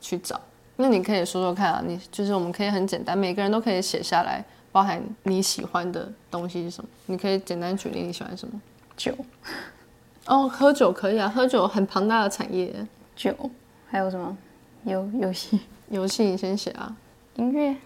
[0.00, 0.40] 去找。
[0.76, 4.42] 那你可以说说看啊，你就是我们可以很简单，每个人都可以写下来。
[4.72, 6.88] 包含你喜欢的东西是什么？
[7.06, 8.60] 你可以简单举例，你喜欢什么？
[8.96, 9.14] 酒。
[10.26, 12.74] 哦，喝酒可以啊，喝酒很庞大的产业。
[13.14, 13.34] 酒
[13.88, 14.36] 还有什么？
[14.84, 16.94] 游游戏，游戏你先写啊。
[17.36, 17.76] 音乐，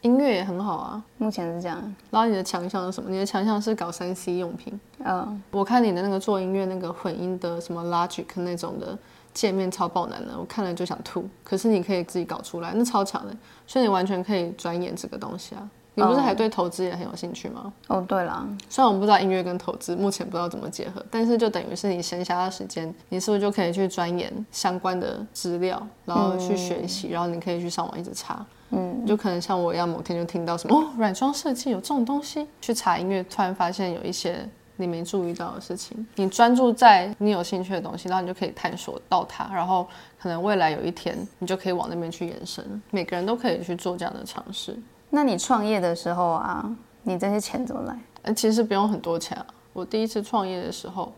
[0.00, 1.02] 音乐也很好啊。
[1.18, 1.78] 目前是这样。
[2.10, 3.10] 然后你的强项是什么？
[3.10, 4.78] 你的强项是搞三 C 用品。
[5.04, 5.42] 嗯。
[5.50, 8.98] 我看你的那个做音乐那个混音的什么 Logic 那种的
[9.34, 11.28] 界面超爆难的，我看了就想吐。
[11.42, 15.68] 可是你可以自己搞出来，那超强的，所以你完全可以钻研这个东西啊。
[15.94, 17.72] 你不是还对投资也很有兴趣吗？
[17.88, 39.86] 哦，对了，虽然我们不知道音乐跟投资目前不知道怎么结合，但是就等于是你闲暇的时间，你是不是就可以去钻研相关的资料，然后去学习，然后你可以去上网一直查，嗯，就可能像我一样，某天就听到什么哦，软装设计有这种东西，去查音乐，突然发现有一些你没注意到的事情，你专注在你有兴趣的东西，然后你就可以探索到它，然后
[40.18, 44.74] 可能未来有一天你就可以往那边去延伸，每个人都可以去做这样的尝试。
[45.14, 46.64] 那你创业的时候啊，
[47.02, 47.98] 你这些钱怎么来？
[48.22, 49.46] 呃，其实不用很多钱啊。
[49.74, 51.12] 我第一次创业的时候，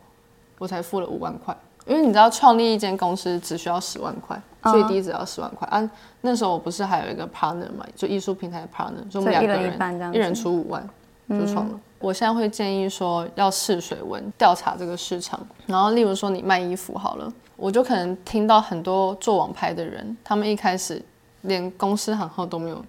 [0.59, 5.89] 我才付了五万块，因为你知道，创立一间公司只需要十万块，最低只要十万块啊。
[6.23, 10.85] 那时候我不是还有一个 partner 嘛，就艺术平台的 partner，就我们两个人，一人出五万
[11.29, 11.71] 就创了。
[11.75, 11.81] 嗯。
[12.01, 15.39] 我现在会建议说，要试水温，调查这个市场。
[15.67, 21.01] 然后，例如说你卖衣服好了，我就可能听到很多做网拍的人，他们一开始
[21.43, 22.85] 连公司行号都没有。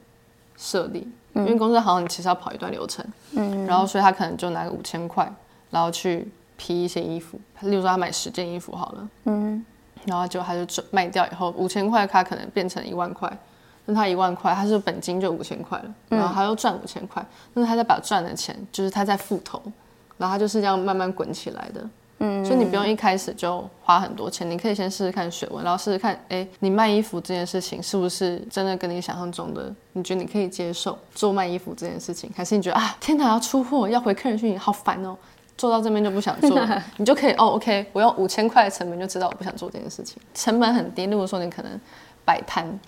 [0.57, 5.31] 设立，因为公司好像你其实要跑一段流程，嗯，然后所以他可能就拿个五千块，
[5.69, 9.65] 然后去批一些衣服，例如说他买十件衣服好了，嗯，
[10.05, 13.31] 然后就他就卖掉以后五千块，他可能变成一万块，
[13.85, 19.61] 那他一万块，他是本金就五千块了，然后他又赚五千块，那他再把赚的钱就是他在复投，
[20.17, 21.87] 然后他就是这样慢慢滚起来的。
[22.19, 35.17] 嗯，所以你不用一开始就花很多钱，你可以先试试看水温，然后试试看，哎，你卖衣服这件事情是不是真的跟你想象中的，你觉得你可以接受做卖衣服这件事情，还是你觉得啊，天哪，要出货，要回客人讯息，好烦哦，
[35.57, 41.79] 做到这边就不想做了，你就可以哦，OK，我用五千块的成本就知道我不想做这件事情，成本很低，例如说你可能
[42.23, 42.79] 摆摊，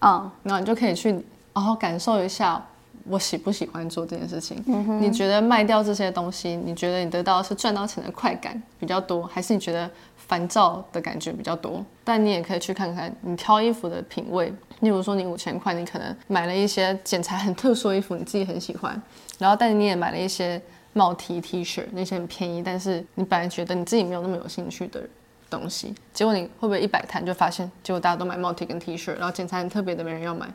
[0.00, 2.60] 啊，然后你就可以去好好感受一下。
[3.04, 4.62] 我喜不喜欢做这件事情？
[4.66, 11.84] 嗯、你觉得卖掉这些东西，你觉得你得到的是赚到钱的快感比较多，还是你觉得烦躁的感觉比较多？
[12.04, 14.52] 但你也可以去看看你挑衣服的品味。
[14.80, 19.00] 例如说，你五千块，你可能买了一些剪裁很特殊的衣服，你自己很喜欢。
[19.38, 20.60] 然后，但是你也买了一些
[20.92, 25.08] 帽 T、T 恤，那些很便宜，但是你本来觉得你自己没有那么有兴趣的
[25.48, 30.48] 东西，结果你会不会一摆摊就发现，结果大家都买帽 T 跟 T 恤，然后剪裁很特别的没人要买？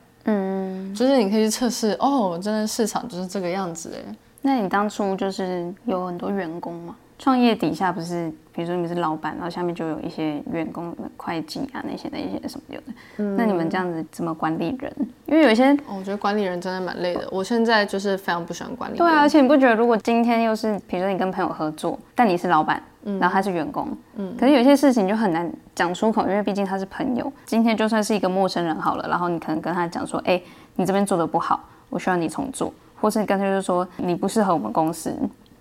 [0.77, 4.15] 嗯，就是你可以去测试哦，真的市场就是这个样子哎。
[4.41, 6.95] 那你当初就是有很多员工吗？
[7.19, 12.85] 创业底下不是，比如说你们是老板，然后下面就有一些员工、会计啊那些的一些什么有的。
[13.17, 14.93] 嗯，那你们这样子怎么管理人？
[15.25, 17.27] 因为有一些，哦，我觉得管理人真的蛮累的。
[17.31, 18.99] 我现在就是非常不喜欢管理人。
[18.99, 27.33] 对啊，而且你不觉得，如果今天又是，比如说你跟朋友合作，但你是老板，嗯，然后他是员工，嗯，可是有些事情就很难讲出口，因为毕竟他是朋友。
[27.47, 30.39] 今天就算是一个陌生人好了，然后你可能跟他讲说，哎，
[30.77, 35.13] 你这边做的不好，我需要你重做，或是你干脆就说你不适合我们公司，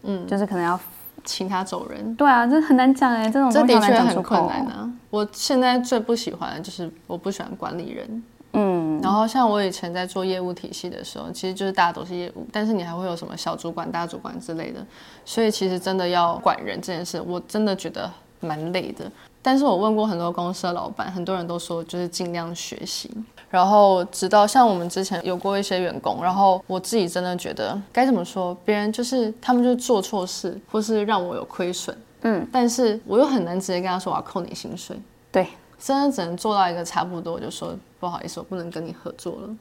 [0.04, 0.78] 嗯，就是可能要。
[1.24, 4.88] 请他走人，对啊，这很难讲哎，这种这的确很困难啊。
[5.10, 14.86] 我现在最不喜欢的就是我不喜欢管理人，嗯，然后像我以前在做业务体系的时候，其实就是大家都是业务，但是你还会有什么小主管、大主管之类的，
[15.24, 19.10] 所以其实真的要管人这件事，我真的觉得蛮累的。
[19.42, 23.10] 但是我问过很多公司的老板，很多人都说就是尽量学习。
[23.50, 39.56] 然后直到像我们之前有过一些员工，然后我自己真的觉得该怎么说，别人就是他们就做错事，或是让我有亏损，嗯，但是我又很难直接跟他说我要扣你薪水，对，真的只能做到一个差不多，我就说不好意思，我不能跟你合作了，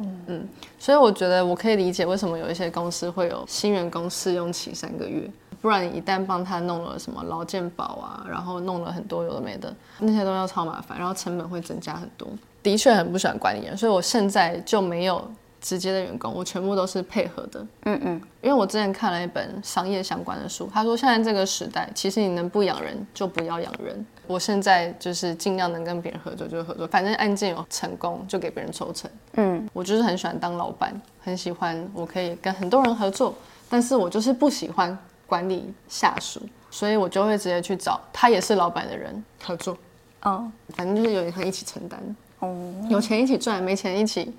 [0.00, 0.22] 嗯。
[0.26, 5.28] 嗯，所以我觉得我可以理解为什么有一些公司会有新员工试用期三个月。
[5.60, 12.28] 不然你一旦帮他弄了什么劳健保啊，然后弄了很多有的没的，那些都要超麻烦，然后成本会增加很多。
[12.62, 17.66] 的确很不喜欢管理人，所以我现在就没有直接的员工，我全部都是配合的。
[17.84, 24.04] 嗯嗯，因为我之前看了一本商业相关的书，他说现在这个时代，其实你能不养人就不要养人。
[24.28, 29.10] 我现在就是尽量能跟别人合作就合作，反正案件有成功就给别人抽成。
[29.34, 33.34] 嗯，我就是很喜欢当老板，很喜欢我可以跟很多人合作，
[33.68, 34.96] 但是我就是不喜欢
[35.26, 39.76] 管理下属，所以我就会直接去找他也是老板的人合作。
[40.22, 42.00] 哦，反正就是有点像一起承担。
[42.42, 42.54] 哦，
[42.88, 44.32] 有钱一起赚，没钱一起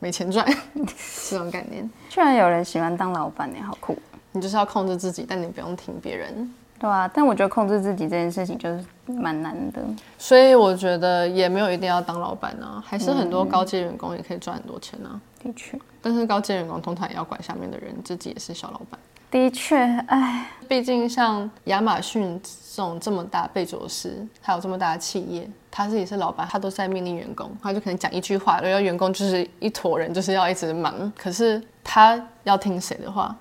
[0.00, 0.44] 没钱赚，
[1.30, 1.88] 这种概念。
[2.08, 3.96] 居然有人喜欢当老板，你好酷！
[4.32, 6.52] 你就是要控制自己，但你不用听别人。
[6.78, 9.80] 对啊，但我觉得控制自己这件事情就是蛮难的。
[10.18, 15.18] 所以我觉得也没有一定要当老板啊，还是很多高阶员工也可以赚很多钱啊。
[15.42, 18.98] 的确，但是高阶员工通常也要管下面的人，自己也是小老板。
[19.30, 19.76] 的确，
[20.08, 31.12] 哎，毕竟像亚马逊这种这么大，贝佐斯还有这么大的企业，他自己是老板，他都是在命令员工，他就可能讲一句话，然后员工就是一坨人，就是要一直忙。
[31.16, 33.36] 可是他要听谁的话？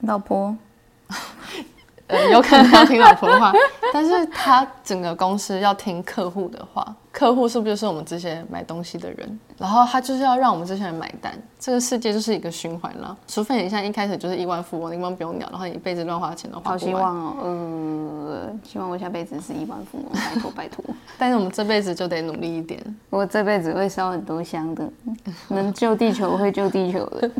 [0.00, 0.56] 老婆。
[2.08, 3.52] 呃，有可能要听老婆的话，
[3.92, 6.94] 但是他整个公司要听客户的话。
[7.10, 9.40] 客户是不是就是我们这些买东西的人？
[9.56, 11.32] 然后他就是要让我们这些人买单。
[11.58, 16.72] 这个世界就是一个循环了，除非你像一开始就是亿万富翁，你根本不用鸟，然后你一辈子乱花钱的话。
[16.72, 20.84] 好希望哦，嗯，希望我下辈子是亿万富翁，拜托拜托。
[21.16, 22.78] 但是我们这辈子就得努力一点。
[23.08, 24.86] 我这辈子会烧很多香的，
[25.48, 27.30] 能救地球会救地球的。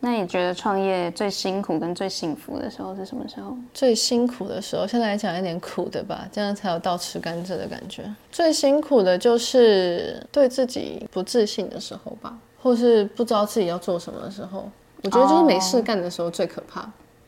[0.00, 3.56] 那你觉得创业最辛苦跟最幸福的时候是什么时候？
[3.74, 8.04] 最辛苦的时候，现在来讲一点苦的吧，这样才有倒吃甘蔗的感觉。
[8.30, 14.70] 最辛苦的就是对自己不自信的时候吧，或是不知道自己要做什么的时候。
[15.02, 16.82] 我觉得就是没事干的时候最可怕。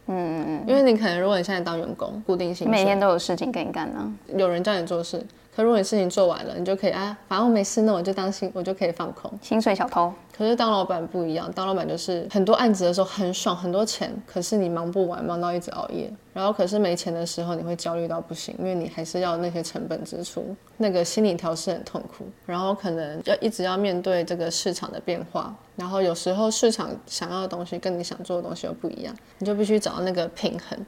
[0.06, 5.24] 嗯嗯嗯，因为你可能如果你现在当员工，固定薪水，每天都有事情给你干呢，有人叫你做事。
[5.54, 9.30] 可如果你事情做完了，你就可以啊，反正我没事，那我就当心，我就可以放空。
[9.42, 10.12] 薪水小偷。
[10.34, 16.10] 可是当老板不一样，当老板就是很多案子的时候很爽，很多钱，可是你忙不完，忙到一直熬夜。
[16.32, 22.24] 然后可是没钱的时候，你会焦虑到不行，因为你还是要那些成本支出，那个心理调试很痛苦。
[22.46, 30.78] 然后可能要一直要面对这个市场的变化，然后有时候市场想要的东西跟你想做的东西又不一样，你就必须找到那个平衡，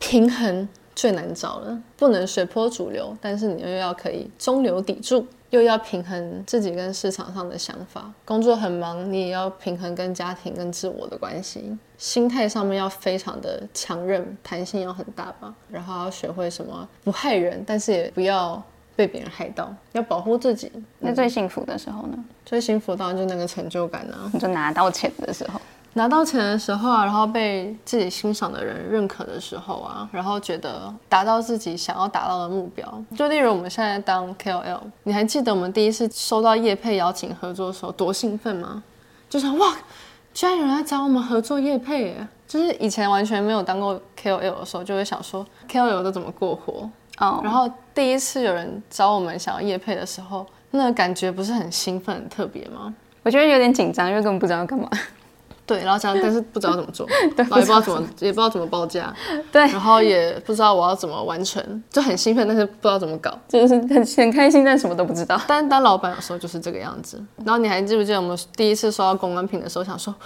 [0.00, 0.66] 平衡。
[0.96, 8.10] 最难找了，不能随波逐流，但是你又要可以中流砥柱，又要平衡自己跟市场上的想法。
[8.24, 11.76] 工作很忙，你也要平衡跟家庭跟自我的关系。
[11.98, 15.54] 心态上面要非常的强韧，弹性要很大吧。
[15.70, 18.62] 然后要学会什么不害人，但是也不要
[18.96, 20.72] 被别人害到，要保护自己。
[20.98, 22.24] 那最幸福的时候呢？
[22.46, 25.60] 最幸福当然就那个成就感啊，你就拿到钱的时候。
[25.96, 33.02] 拿到钱的时候啊，然后被自己欣赏的人认可的时候啊，然后觉得达到自己想要达到的目标。
[33.16, 38.82] 就例如我们现在当 KOL，你还记得我们第一次收到叶配邀请合作的时候多兴奋吗？
[39.30, 39.74] 就想哇，
[40.34, 42.28] 居然有人来找我们合作叶配耶！
[42.46, 47.40] 就是以前完全没有当过 KOL 的时候，就会想说 KOL 都怎么过活哦。
[47.42, 52.94] 然后第一次有人找我们想要业配的时候，那个感觉不是很兴奋、很特别吗？
[53.22, 54.86] 我觉得有点紧张，因为根本不知道要干嘛。
[55.66, 59.12] 对，然后想，但是不知道怎么做， 对然后也不知道怎么，也不知道怎么报价，
[59.50, 65.40] 对，然后也不知道我要怎么完成，就很兴奋，但是不知道怎么搞， 就是很很开心，但什么都不知道。
[65.46, 67.20] 但是当老板有时候就是这个样子。
[67.44, 70.14] 然后你还记不记得我们第一次收到公关品的时候，想说。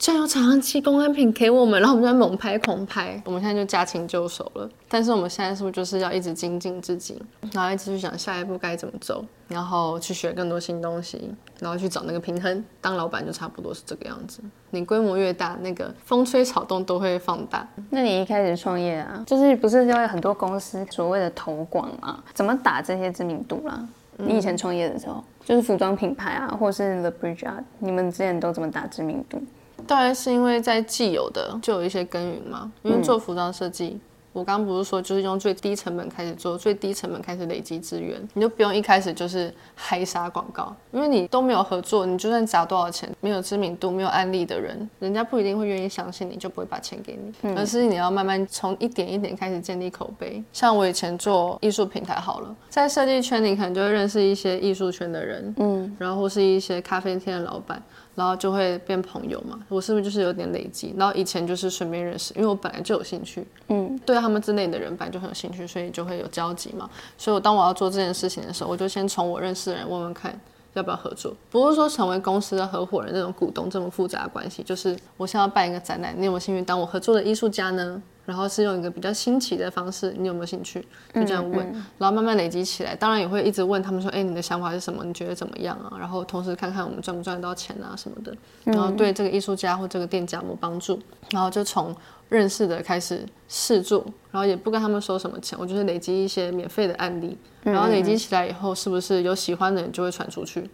[0.00, 3.22] 居然有厂商寄公关品给我们，然后我们就在猛拍狂拍。
[3.26, 12.64] 我们现在就驾轻就熟了，但是我们现在是不是就是要一直精进自己，然后一直去想下一步该怎么走，然后去学更多新东西，然后去找那个平衡。
[12.80, 14.40] 当老板就差不多是这个样子。
[14.70, 17.68] 你规模越大，那个风吹草动都会放大。
[17.90, 23.86] 那你一开始创业啊，就是不是因为很多公司所谓的投广啊，怎么打这些知名度啦？
[24.16, 29.42] 你以前创业的时候，嗯、就是服装品牌啊，或是 The Bridge Art，你们之前都怎么打知名度？
[29.90, 33.88] 当然是因为在既有的就有一些耕耘嘛，因为做服装设计。
[33.88, 34.00] 嗯
[34.32, 50.40] 我刚刚不是说，就是用最低成本开始做，最低成本开始累积资源，你就不用一开始就是嗨杀广告，因为你都没有合作，你就算砸多少钱，没有知名度、没有案例的人，人家不一定会愿意相信你，就不会把钱给你，嗯、而是你要慢慢从一点一点开始建立口碑。
[50.52, 57.82] 像我以前做艺术平台好了，在设计圈你可能就会认识一些艺术圈的人，嗯，然后或是一些咖啡店的老板，
[58.14, 59.58] 然后就会变朋友嘛。
[59.68, 60.94] 我是不是就是有点累积？
[60.96, 64.16] 然后以前就是顺便认识，因为我本来就有兴趣，嗯，对。
[64.20, 66.88] 他们之类的人本来就很有兴趣，所以就会有交集嘛。
[67.16, 70.38] 所以，我当我要做这件事情的时候，我就先从我认识的人问问看
[70.74, 71.34] 要不要合作。
[71.50, 78.02] 不是说成为公司的合伙人那种股东这么复杂的关系，就是我现在要办一个展览，你有没有兴趣当我合作的艺术家呢？
[78.30, 80.80] 然后是用一个比较新奇的方式，你有没有兴趣？
[81.12, 82.94] 就这样问，嗯嗯、然后慢慢累积起来。
[82.94, 85.04] 当然也会一直问他们说，哎，你的想法是什么？
[85.04, 85.98] 你觉得怎么样啊？
[85.98, 90.96] 然后同时看看我们赚不赚得到钱啊什么的，然后对这个艺术家或这个店家有没有帮助。
[91.32, 91.92] 然后就从
[92.28, 100.70] 认识的开始试做，然后也不跟他们收什么钱，我就是累积一些免费的案例，然后累积起来以后，是不是有喜欢的人就会传出去？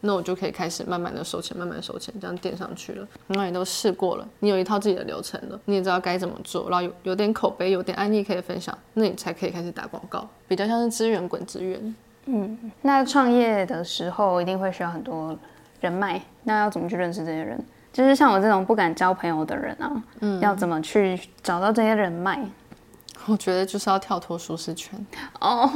[0.00, 3.06] 那我就可以开始慢慢的收钱，慢慢收钱，这样垫上去了。
[3.26, 11.94] 然后你都试过了，你有一套自己的流程了，你也知道该怎么做，然后有有点口碑，有点案例可以分享，那你才可以开始打广告，比较像是资源滚资源。
[12.26, 15.36] 嗯，那创业的时候一定会需要很多
[15.80, 17.58] 人脉，那要怎么去认识这些人？
[17.92, 22.44] 就是像我这种不敢交朋友的人啊，嗯，要怎么去找到这些人脉？
[23.28, 25.04] 我觉得就是要跳脱舒适圈
[25.40, 25.70] 哦。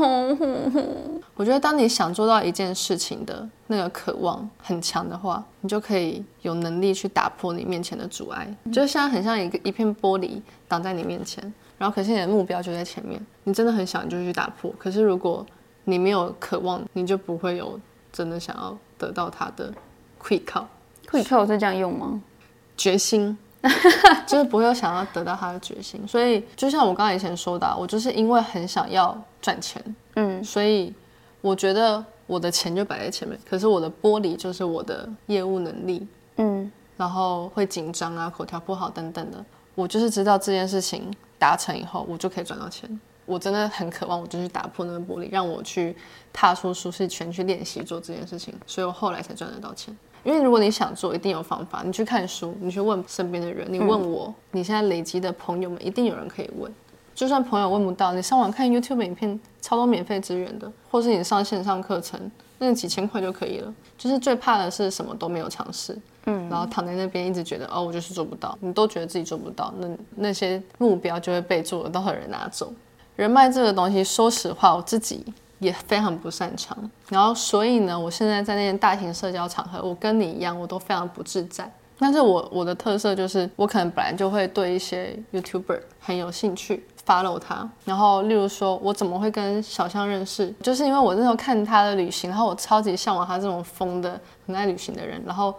[1.35, 8.47] 我觉得当你想做到一件事情的那个渴望很强的话，你就可以有能力去打破你面前的阻碍。
[8.73, 11.43] 就像很像一个一片玻璃挡在你面前，
[11.79, 14.73] 然后可是你的目标就在前面，你真的很想你就去打破。
[14.79, 15.45] 可是如果
[15.85, 17.81] 你没有渴望，你就不会有
[18.13, 19.73] 真的想要得到它的
[20.23, 20.45] quick
[21.09, 22.23] quick call 是这样用吗？
[22.77, 23.37] 决心。
[24.27, 29.83] 就是不会有想要得到他的决心，所以就像我刚才以前说的，我就是因为很想要赚钱，
[30.17, 30.95] 嗯，所以
[31.43, 36.07] 我觉得我的钱就摆在前面，可是我的玻璃就是我的业务能力，
[36.37, 39.45] 嗯，然后会紧张啊，口条不好等等的，
[39.75, 42.89] 我就是知道这件事情达成以后，我就可以赚到钱，
[43.27, 45.95] 我真的很渴望，我就去打破那个玻璃，让我去
[46.33, 49.95] 踏出舒适圈去练习做这件事情，所以我后来才赚得到钱。
[50.23, 51.83] 因为如果你想做，一定有方法。
[51.85, 56.73] 你去看书，你去问身边的人，你问我，嗯、你现在累积的朋友们，一定有人可以问。
[57.15, 62.19] 就算朋友问不到，你上网看 YouTube 影片，超多免费资源的，或是你上线上课程，
[62.59, 63.75] 那几千块就可以了。
[63.99, 72.73] 就是最怕的是什么都没有尝试，嗯，然后躺在那边一直觉得哦，我就是做不到，你都觉得自己做不到，那那些目标就会被做得到的人拿走。
[73.17, 75.23] 人脉这个东西，说实话，我自己。
[75.61, 76.77] 也非常不擅长，
[77.09, 81.71] 然后所以呢，我现在在那些大型社交场合，我跟你一样，我都非常不自在。
[81.99, 87.69] 但是我我的特色就是，我可能本来就会对一些 YouTuber 很有兴趣，follow 他。
[87.85, 95.55] 然后例如说，我怎么会跟小象认识，就是因为我那时候看他的旅行，然后我超级向往他这种疯的、很爱旅行的人，然后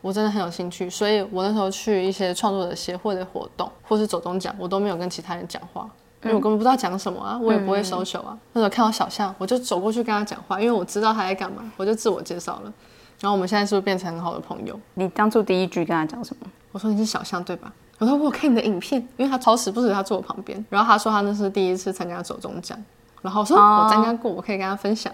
[0.00, 5.86] 我真的很有兴趣，所以我那时候去一些创作者协会的活动，或是走动奖，我都没有跟其他人讲话。
[6.24, 8.30] 因为我根本不知道讲什么啊，我也不会 social 啊。
[8.30, 12.72] 嗯、那时候看到小象，我就走过去跟他讲话，因为我知道他在干嘛，我就自我介绍了。
[13.20, 14.78] 然后我们现在是不是变成很好的朋友？
[14.94, 16.46] 你当初第一句跟他讲什么？
[16.72, 17.72] 我说你是小象对吧？
[17.98, 20.62] 我说我看你的影片，因为他超时不时他坐我旁边。
[20.68, 22.76] 然后他说他那是第一次参加走中奖，
[23.22, 25.12] 然后我说我参加过，我可以跟他分享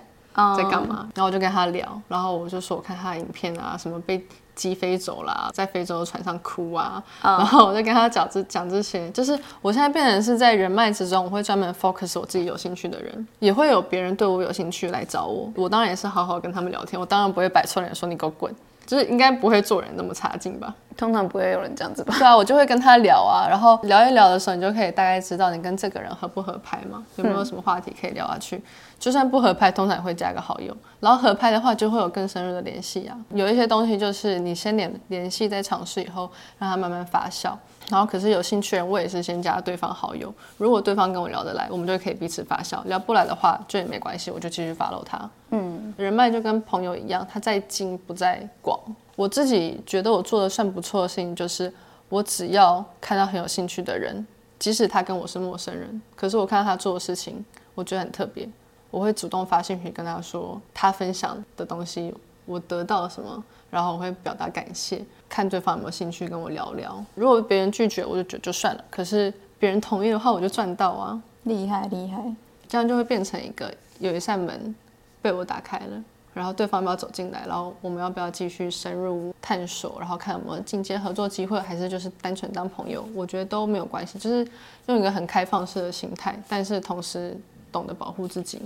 [0.56, 1.08] 在干嘛。
[1.14, 4.24] 然后我就跟他聊，然后我就说我看他的影片啊，什么被。
[4.60, 7.40] 鸡飞走了，在非洲的船上哭啊，oh.
[7.40, 18.54] 然后我就跟他讲这讲这些，就是我现在变成是在人脉之中，我会专门 focus 我自己有兴趣的人，也会有别人对我有兴趣来找我，我当然也是好好跟他们聊天，我当然不会摆臭脸说你给我滚，
[18.84, 20.74] 就是应该不会做人那么差劲吧。
[20.96, 22.14] 通常不会有人这样子吧？
[22.18, 28.56] 对啊，我就会跟他聊啊，然后聊一聊的时候，你就可以大概知道你跟这个人合不合拍嘛，有没有什么话题可以聊下去。
[28.56, 28.62] 嗯、
[29.00, 33.18] 就算不合拍，通常也会加个好友，然后合拍的话就会有更深入的联系啊。
[33.30, 37.52] 有一些东西就是你先联联系，再尝试以后，让它慢慢发酵。
[37.88, 40.32] 然后可是有兴趣人，我也是先加对方好友。
[40.58, 45.28] 如果对方跟我聊得来，我们就可以彼此发酵；聊不来的话，就也没关系，我就继续 follow 他。
[45.48, 48.78] 嗯，人脉就跟朋友一样，他在精不在广。
[49.16, 51.72] 我自己觉得我做的算不错的事情，就是
[52.10, 54.24] 我只要看到很有兴趣的人，
[54.58, 57.42] 即使他跟我是陌生人，可是我看到他做的事情，
[57.74, 58.48] 我觉得很特别，
[58.90, 62.12] 我会主动发信息跟他说他分享的东西
[62.46, 67.04] 我得到了什么，然后我会表达感谢，看对方有没有兴趣跟我聊聊。
[67.14, 71.22] 如果别人拒绝，我就觉得就算了；可是别人同意的话，我就赚到啊！
[71.44, 72.22] 厉害厉害，
[72.68, 74.74] 这样就会变成一个有一扇门
[75.22, 76.04] 被我打开了。
[76.32, 84.46] 然后对方要不要走进来，然后我们要不要继续深入探索，然后看有没有进阶合作机会，还是就是单纯当朋友，我觉得都没有关系，就是
[84.86, 87.36] 用一个很开放式的心态，但是同时
[87.72, 88.60] 懂得保护自己。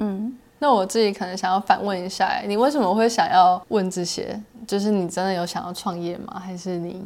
[0.00, 4.38] 嗯，那我自己可能想要反问一下，你为什么会想要问这些？
[4.66, 6.40] 就是你真的有想要创业吗？
[6.44, 7.02] 还是你，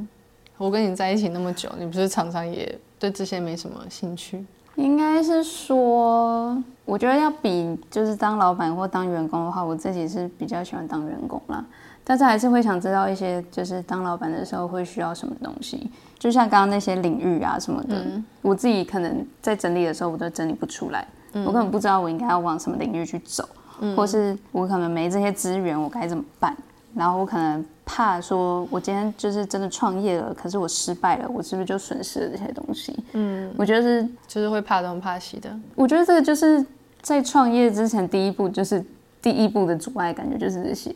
[0.56, 4.44] 我跟你在一起那么久，你不是常常也对这些没什么兴趣？
[4.76, 11.64] 应该是说，我觉得要比就是当老板或当员工的话，我自己是比较喜欢当员工啦。
[12.06, 15.90] 但是还是会想知道一些，就是当老板的时候会需要什么东西。
[16.18, 21.06] 就像刚刚那些领域啊什么的，嗯、我自己可能在整理的时候，我都整理不出来。
[21.34, 23.48] 嗯、我根本不知道我应该要往什么领域去走，
[23.80, 26.56] 嗯、或是我可能没这些资源，我该怎么办？
[26.94, 32.96] 然后我可能怕说，我今天就是真的创业了，可是我失败了，我是不是就损失了这些东西？
[33.14, 35.50] 嗯，我觉得是，就是会怕东怕西的。
[35.74, 36.64] 我觉得这个就是
[37.02, 38.82] 在创业之前第一步，就是
[39.20, 40.94] 第一步的阻碍，感觉就是这些，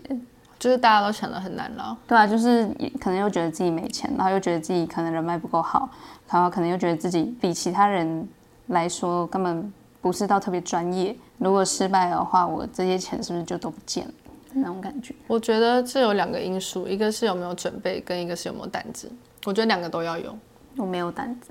[0.57, 1.99] 就是大家都想得很难了。
[2.07, 2.65] 对啊，就是
[3.01, 5.91] 可能又觉得自己没钱，然后又觉得自己可能人脉不够好，
[6.31, 8.29] 然后可能又觉得自己比其他人
[8.69, 11.17] 来说根本不是到特别专业。
[11.39, 14.15] 如果失败的话，我这些钱是不是就都不见了？
[14.55, 19.11] 那种感觉，我觉得这有两个因素，一个是有没有准备，跟一个是有没有胆子。
[19.45, 20.37] 我觉得两个都要有。
[20.77, 21.51] 我没有胆子，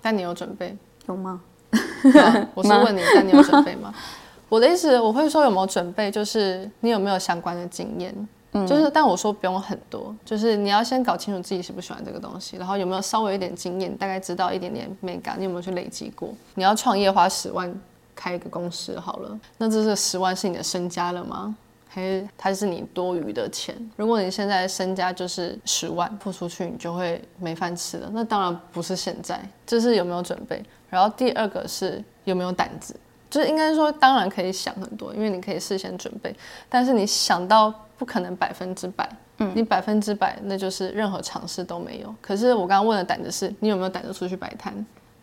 [0.00, 0.76] 但你有准备，
[1.06, 1.40] 有吗？
[1.70, 3.92] 啊、 我是问你，但你有准备吗？
[4.48, 8.14] 我的意思，我会说有没有准备，就是你有没有相关的经验。
[8.66, 16.28] 就是但我说不用很多，就是你要先搞清楚自己喜不喜欢这个东西，然后有没有稍微一点经验，大概知道一点点美感，你有没有去累积过？
[16.54, 17.72] 你要创业花十万
[18.14, 21.54] 开一个公司好了，那这是十万是你的身家了吗？
[21.90, 23.74] 还是它是你多余的钱？
[23.96, 28.10] 如果你现在身家就是十万，付出去你就会没饭吃了。
[28.12, 30.62] 那当然不是现在，这是有没有准备。
[30.90, 32.94] 然后第二个是有没有胆子，
[33.30, 36.34] 就是应该说当然可以想很多，因为你可以事先准备。
[36.68, 39.08] 但是你想到不可能百分之百，
[39.38, 42.14] 嗯，你百分之百那就是任何尝试都没有。
[42.20, 44.74] 可是我刚刚问的胆子是你有没有胆子出去摆摊？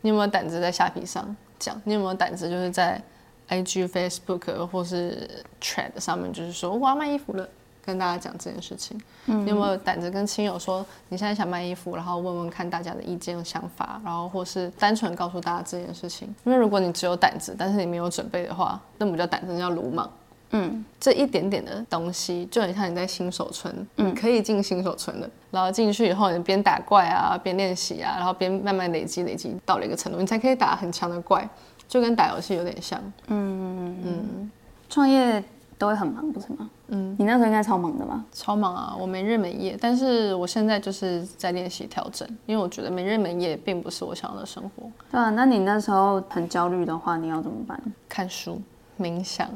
[0.01, 1.81] 你有没有胆子在虾皮上讲？
[1.83, 3.01] 你有没有胆子就是在
[3.47, 5.27] ？IG、Facebook 或是
[5.61, 7.47] Thread 上面，就是说我要卖衣服了，
[7.85, 8.99] 跟大家讲这件事情。
[9.27, 16.33] 嗯，你有没有胆子跟亲友说你现在想卖衣服，然后问问看大家的意见和想法，然后或是单纯告诉大家这件事情？
[16.43, 20.09] 因为如果你只有胆子，但是你没有准备的话，那不叫胆子，那叫鲁莽。
[20.51, 31.47] 嗯，这一点点的东西就很像你在新手村，嗯，可以进新手村的，然后进去以后你边打怪啊，边练习啊，然后边慢慢累积累积到了一个程度，你才可以打很强的怪。
[31.87, 34.51] 就跟打游戏有点像，嗯嗯，
[34.89, 35.43] 创业
[35.77, 36.69] 都会很忙，不是吗？
[36.87, 38.23] 嗯，你那时候应该超忙的吧？
[38.31, 44.89] 超忙啊，我没日没夜，但是我现在就是在练习调整，因为我觉得没日没夜并不是我想要的生活。
[45.11, 47.79] 对啊，那你那时候很焦虑的话，你要怎么办？
[48.07, 48.61] 看书、
[48.99, 49.49] 冥想。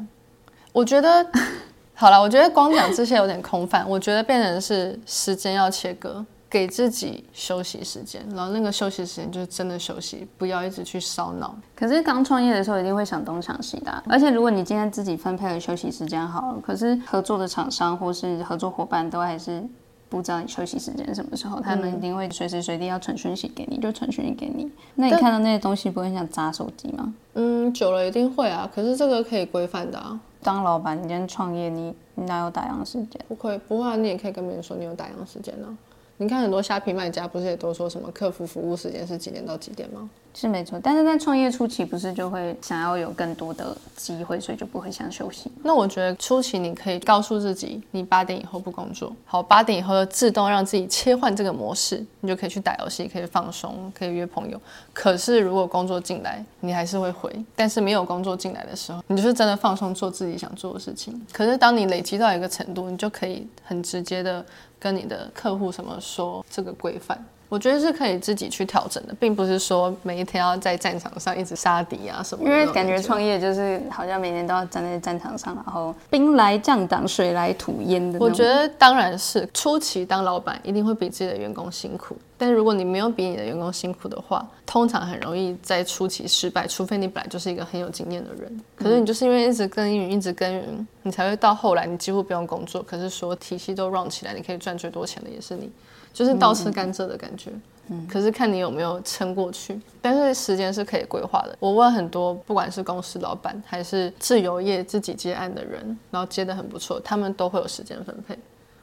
[0.74, 1.26] 我觉得
[1.96, 6.26] 好了，我觉得光讲这些有点空泛，我觉得变成是时间要切割。
[6.50, 11.56] 给自己休息时间，然后那个休息时间就是真的休息，不要一直去烧脑。
[11.76, 19.64] 可是刚创业的时候一定会想东想西的，而且如果你今天自己分配了休息时间好了，可是合作的厂商或是合作伙伴都还是
[20.10, 24.68] 不知道你休息时间什么时候，他们一定会随时随地要传讯息给你，就传讯息给你。
[24.96, 27.14] 那你看到那些东西不会很想砸手机吗？
[27.36, 28.68] 嗯，久了一定会啊。
[28.74, 30.20] 可是这个可以规范的啊。
[30.42, 33.22] 当老板，你今天创业，你你哪有打烊时间？
[33.28, 35.78] 不会，不会啊，你也可以跟别人说你有打烊时间呢。
[36.22, 40.10] 你看很多虾皮卖家不是也都说什么客服服务时间是几点到几点吗？
[40.34, 45.50] 是没错，但是在创业初期不是就会想要有更多的机会，所以就不会想休息。
[45.64, 54.62] 那我觉得初期你可以告诉自己，你八点以后不工作，好，八点以后就自动让自己切换这个模式，你就可以去打游戏，可以放松，可以约朋友。
[54.94, 57.34] 可是如果工作进来，你还是会回。
[57.56, 61.20] 但是没有工作进来的时候，你就是真的放松做自己想做的事情。
[61.34, 64.46] 可是当你累积到一个程度，你就可以很直接的。
[64.80, 72.46] 跟你的客户什么说这个规范，我觉得是可以自己去调整的，并不是说每一天要在战场上一直杀敌啊什么。
[72.46, 78.20] 因为感觉创业就是好像每天都要站在战场上，然后兵来将挡，水来土掩的。
[78.20, 82.16] 我觉得当然是初期当老板一定会比自己的员工辛苦。
[82.38, 88.62] 但是如果你没有比你的员工辛苦的话，通常很容易在初期失败，除非你本来就是一个很有经验的人。
[88.78, 95.70] 可是你就是因为一直耕耘，一直耕耘，你才会到后来你几乎不用工作，可是说体系都 run 起来，你可以赚最多钱的也是你，
[96.14, 97.52] 就是倒吃甘蔗的感觉。
[97.92, 99.80] 嗯，可是看你有没有撑过去。
[100.02, 101.58] 但是时间是可以规划的。
[101.60, 108.38] 我问很多，不管是公司老板还是自由业自己接案的人，然后接的很不错，他们都会有时间分配。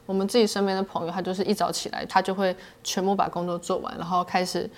[0.05, 4.69] 我们自己身边的朋友，他就是一早起来，他就会全部把工作做完，然后开始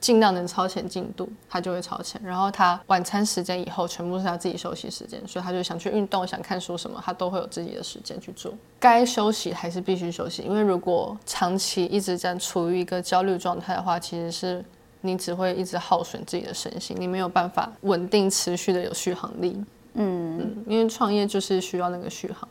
[0.00, 2.20] 尽量能超前进度，他就会超前。
[2.24, 8.52] 然后他晚餐时间以后，全部是他自己休息时间，所以他就想去运动，想看书什么，他都会有自己的时间去做。
[8.78, 14.64] 该休息还是必须休息，因为如果长期一直这样处于一个焦虑状态的话，其实是
[15.00, 19.56] 你只会一直耗损自己的身心，你没有办法稳定持续的有续航力。
[19.94, 22.48] 嗯嗯，因为创业就是需要那个续航。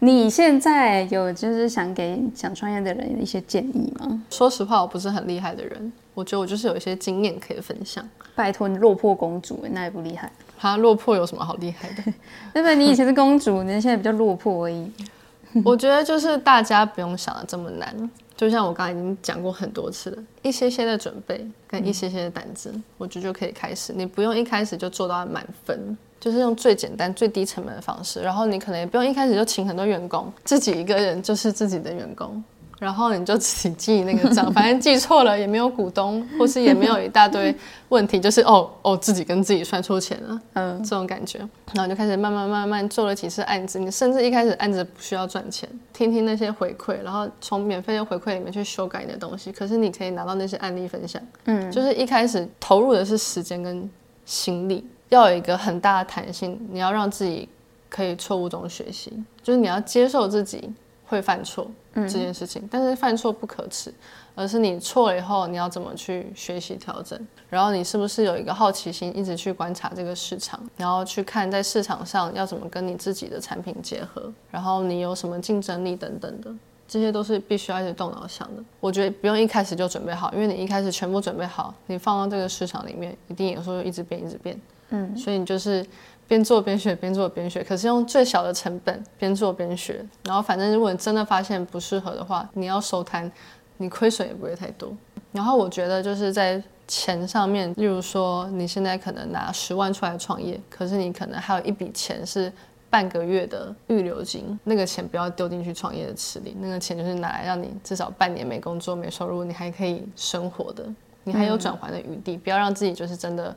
[0.00, 4.22] 你现在有就是想给想创业的人一些建议吗？
[4.30, 8.04] 说实话，我不是很厉害的人，我觉得我就是有一些经验可以分享。
[8.34, 10.28] 拜托你落魄公主，那也不厉害。
[10.58, 12.02] 他落魄有什么好厉害的？
[12.52, 12.74] 对不对？
[12.74, 14.90] 你以前是公主，你现在比较落魄而已。
[15.64, 23.92] 我觉得就是大家不用想的这么难，就像我刚才已经讲过很多次了，一些些的准备跟一些些的胆子，嗯、我觉得就可以开始。
[23.94, 25.96] 你不用一开始就做到满分。
[26.20, 32.42] 就是用最简单、最低成本的方式，然后你可能也不用一开始就请很多员工，自己一个人就是自己的员工。
[32.78, 37.54] 然后你就自己记那个账， 反正记错了也没有股东，或是也没有一大堆
[37.88, 41.38] 问题， 就是哦哦自己跟自己算错钱了，嗯，这种感觉。
[41.74, 49.50] 然后就开始慢慢慢慢做了几次案子，你甚至一开始案子不需要赚钱，听听那些回馈，然后从免费的回馈里面去修改你的东西。
[49.50, 53.90] 可是你可以拿到那些案例分享，嗯，就是一开始投入的是时间跟
[54.24, 57.48] 心力，要有一个很大的弹性，你要让自己
[57.90, 59.12] 可以错误中学习，
[59.42, 60.70] 就是你要接受自己
[61.08, 61.68] 会犯错。
[61.94, 63.92] 这件事情，但是犯错不可耻，
[64.36, 67.18] 而是你错了以后，你要怎么去学习调整，
[67.50, 76.54] 然后你是不是有一个好奇心，一直去观察这个市场，然后去看在市场上要怎么跟你自己的产品结合，然后你有什么竞争力等等的，
[76.86, 78.62] 这些都是必须要一直动脑想的。
[78.78, 84.60] 我觉得不用一开始就准备好，因为你一开始全部准备好，你放到这个市场里面，一定有时候一直变，一直变。
[84.90, 85.84] 嗯，所以你就是。
[86.28, 93.32] 边做边学，边做边学，可是用最小的成本边做边学，然后反正如果你真的发现不适合的话，你要收摊，
[93.78, 94.92] 你亏损也不会太多。
[95.32, 102.52] 然后我觉得就是在钱上面，例如说你现在可能拿十万出来创业，可是你可能还有一笔钱是
[102.90, 110.84] 半个月的预留金，那个钱不要丢进去创业的池里，那个钱就是拿来让你至少半年没工作没收入，你还可以生活的，
[111.24, 113.56] 你还有转还的余地，不要让自己就是真的。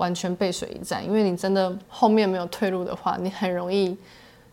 [0.00, 3.94] 完全背水一战，因为你真的后面没有退路的话，你很容易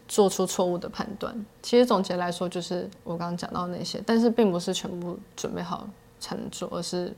[0.06, 1.34] 做出错误的判断。
[1.62, 5.88] 其实总结来说，就是我刚刚讲到那些，但是并不是全部准备好
[6.20, 7.14] 才能做，而是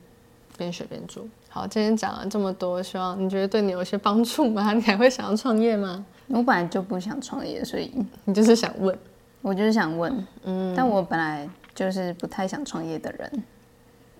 [0.56, 1.24] 边学边做。
[1.48, 4.72] 好，今天讲了这么多，希望你觉得对你有些帮助吗？
[4.72, 6.06] 你还会想要创业吗？
[6.28, 7.92] 我本来就不想创业，所以
[8.24, 8.96] 你就是想问，
[9.42, 13.42] 我就是想问，嗯，但我本来就是不太想创业的人。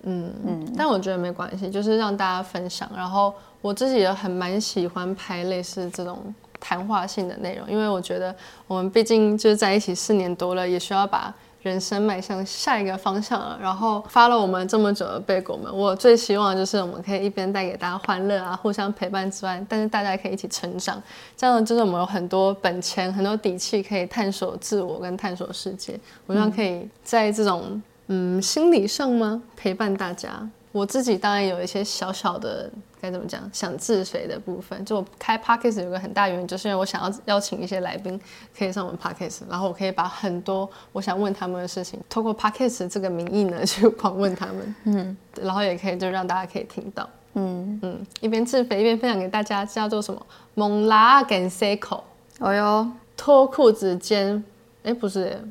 [0.03, 2.89] 嗯嗯，但我觉得没关系，就是让大家分享。
[2.95, 8.35] 然后我自己也很蛮喜欢拍类似这种谈话性的内容，因为我觉得
[8.67, 13.55] 我们毕竟就是在一起四年多了，也需要把人生迈向下一个方向了。
[13.61, 20.99] 然后发了我们这么久的贝果们，我最希望就是我们可以一边带给大家欢乐啊，互相陪伴之外，但是大家可以一起成长。
[21.37, 25.99] 这样就是我们有很多本钱、很多底气，可以探索自我跟探索世界。
[26.25, 27.79] 我希望可以在这种。
[28.13, 29.41] 嗯，心理上吗？
[29.55, 30.29] 陪伴大家，
[30.73, 34.83] 我自己当然有一些小小的该怎么讲，想自肥的部分。
[34.83, 38.19] 就我开 podcast 有个很大原因，就是因为我想要邀请一些来宾
[38.57, 44.75] 可以上我们 podcast，然后我可以把很多我想问他们的事情，透过 podcast 这个名义呢 去访问他们。
[44.83, 47.09] 嗯，然后也可以就让大家可以听到。
[47.35, 50.21] 嗯嗯，一边自肥一边分享给大家，叫做什么？
[50.55, 52.03] 猛拉跟 C 口。
[52.39, 54.43] 哦哟，脱裤子间，
[54.83, 55.41] 哎，不是。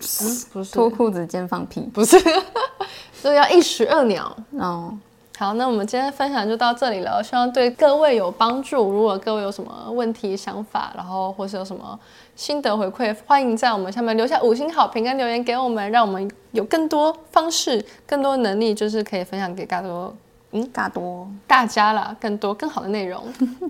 [0.00, 0.72] 嗯，不是。
[0.72, 2.18] 脱裤子兼放屁，不是，
[3.12, 4.36] 所以要一石二鸟。
[4.52, 4.96] 哦。
[5.36, 8.90] 好，那我们今天分享就到这里了，希望对各位有帮助。
[8.90, 11.96] 如果各位有什么问题、想法，然后或是有什么
[12.34, 20.12] 心得回馈，欢迎在我们下面留下五星好评跟留言给我们，让我们有更多方式、更多能力，就是可以分享给大多
[20.50, 23.22] 嗯，大多大家啦，更多更好的内容，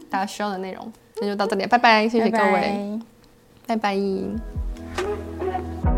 [0.08, 0.90] 大家需要的内容。
[1.20, 2.98] 那就到这里，拜拜，谢谢各位，
[3.66, 3.92] 拜拜。
[3.92, 3.94] 拜
[5.84, 5.97] 拜。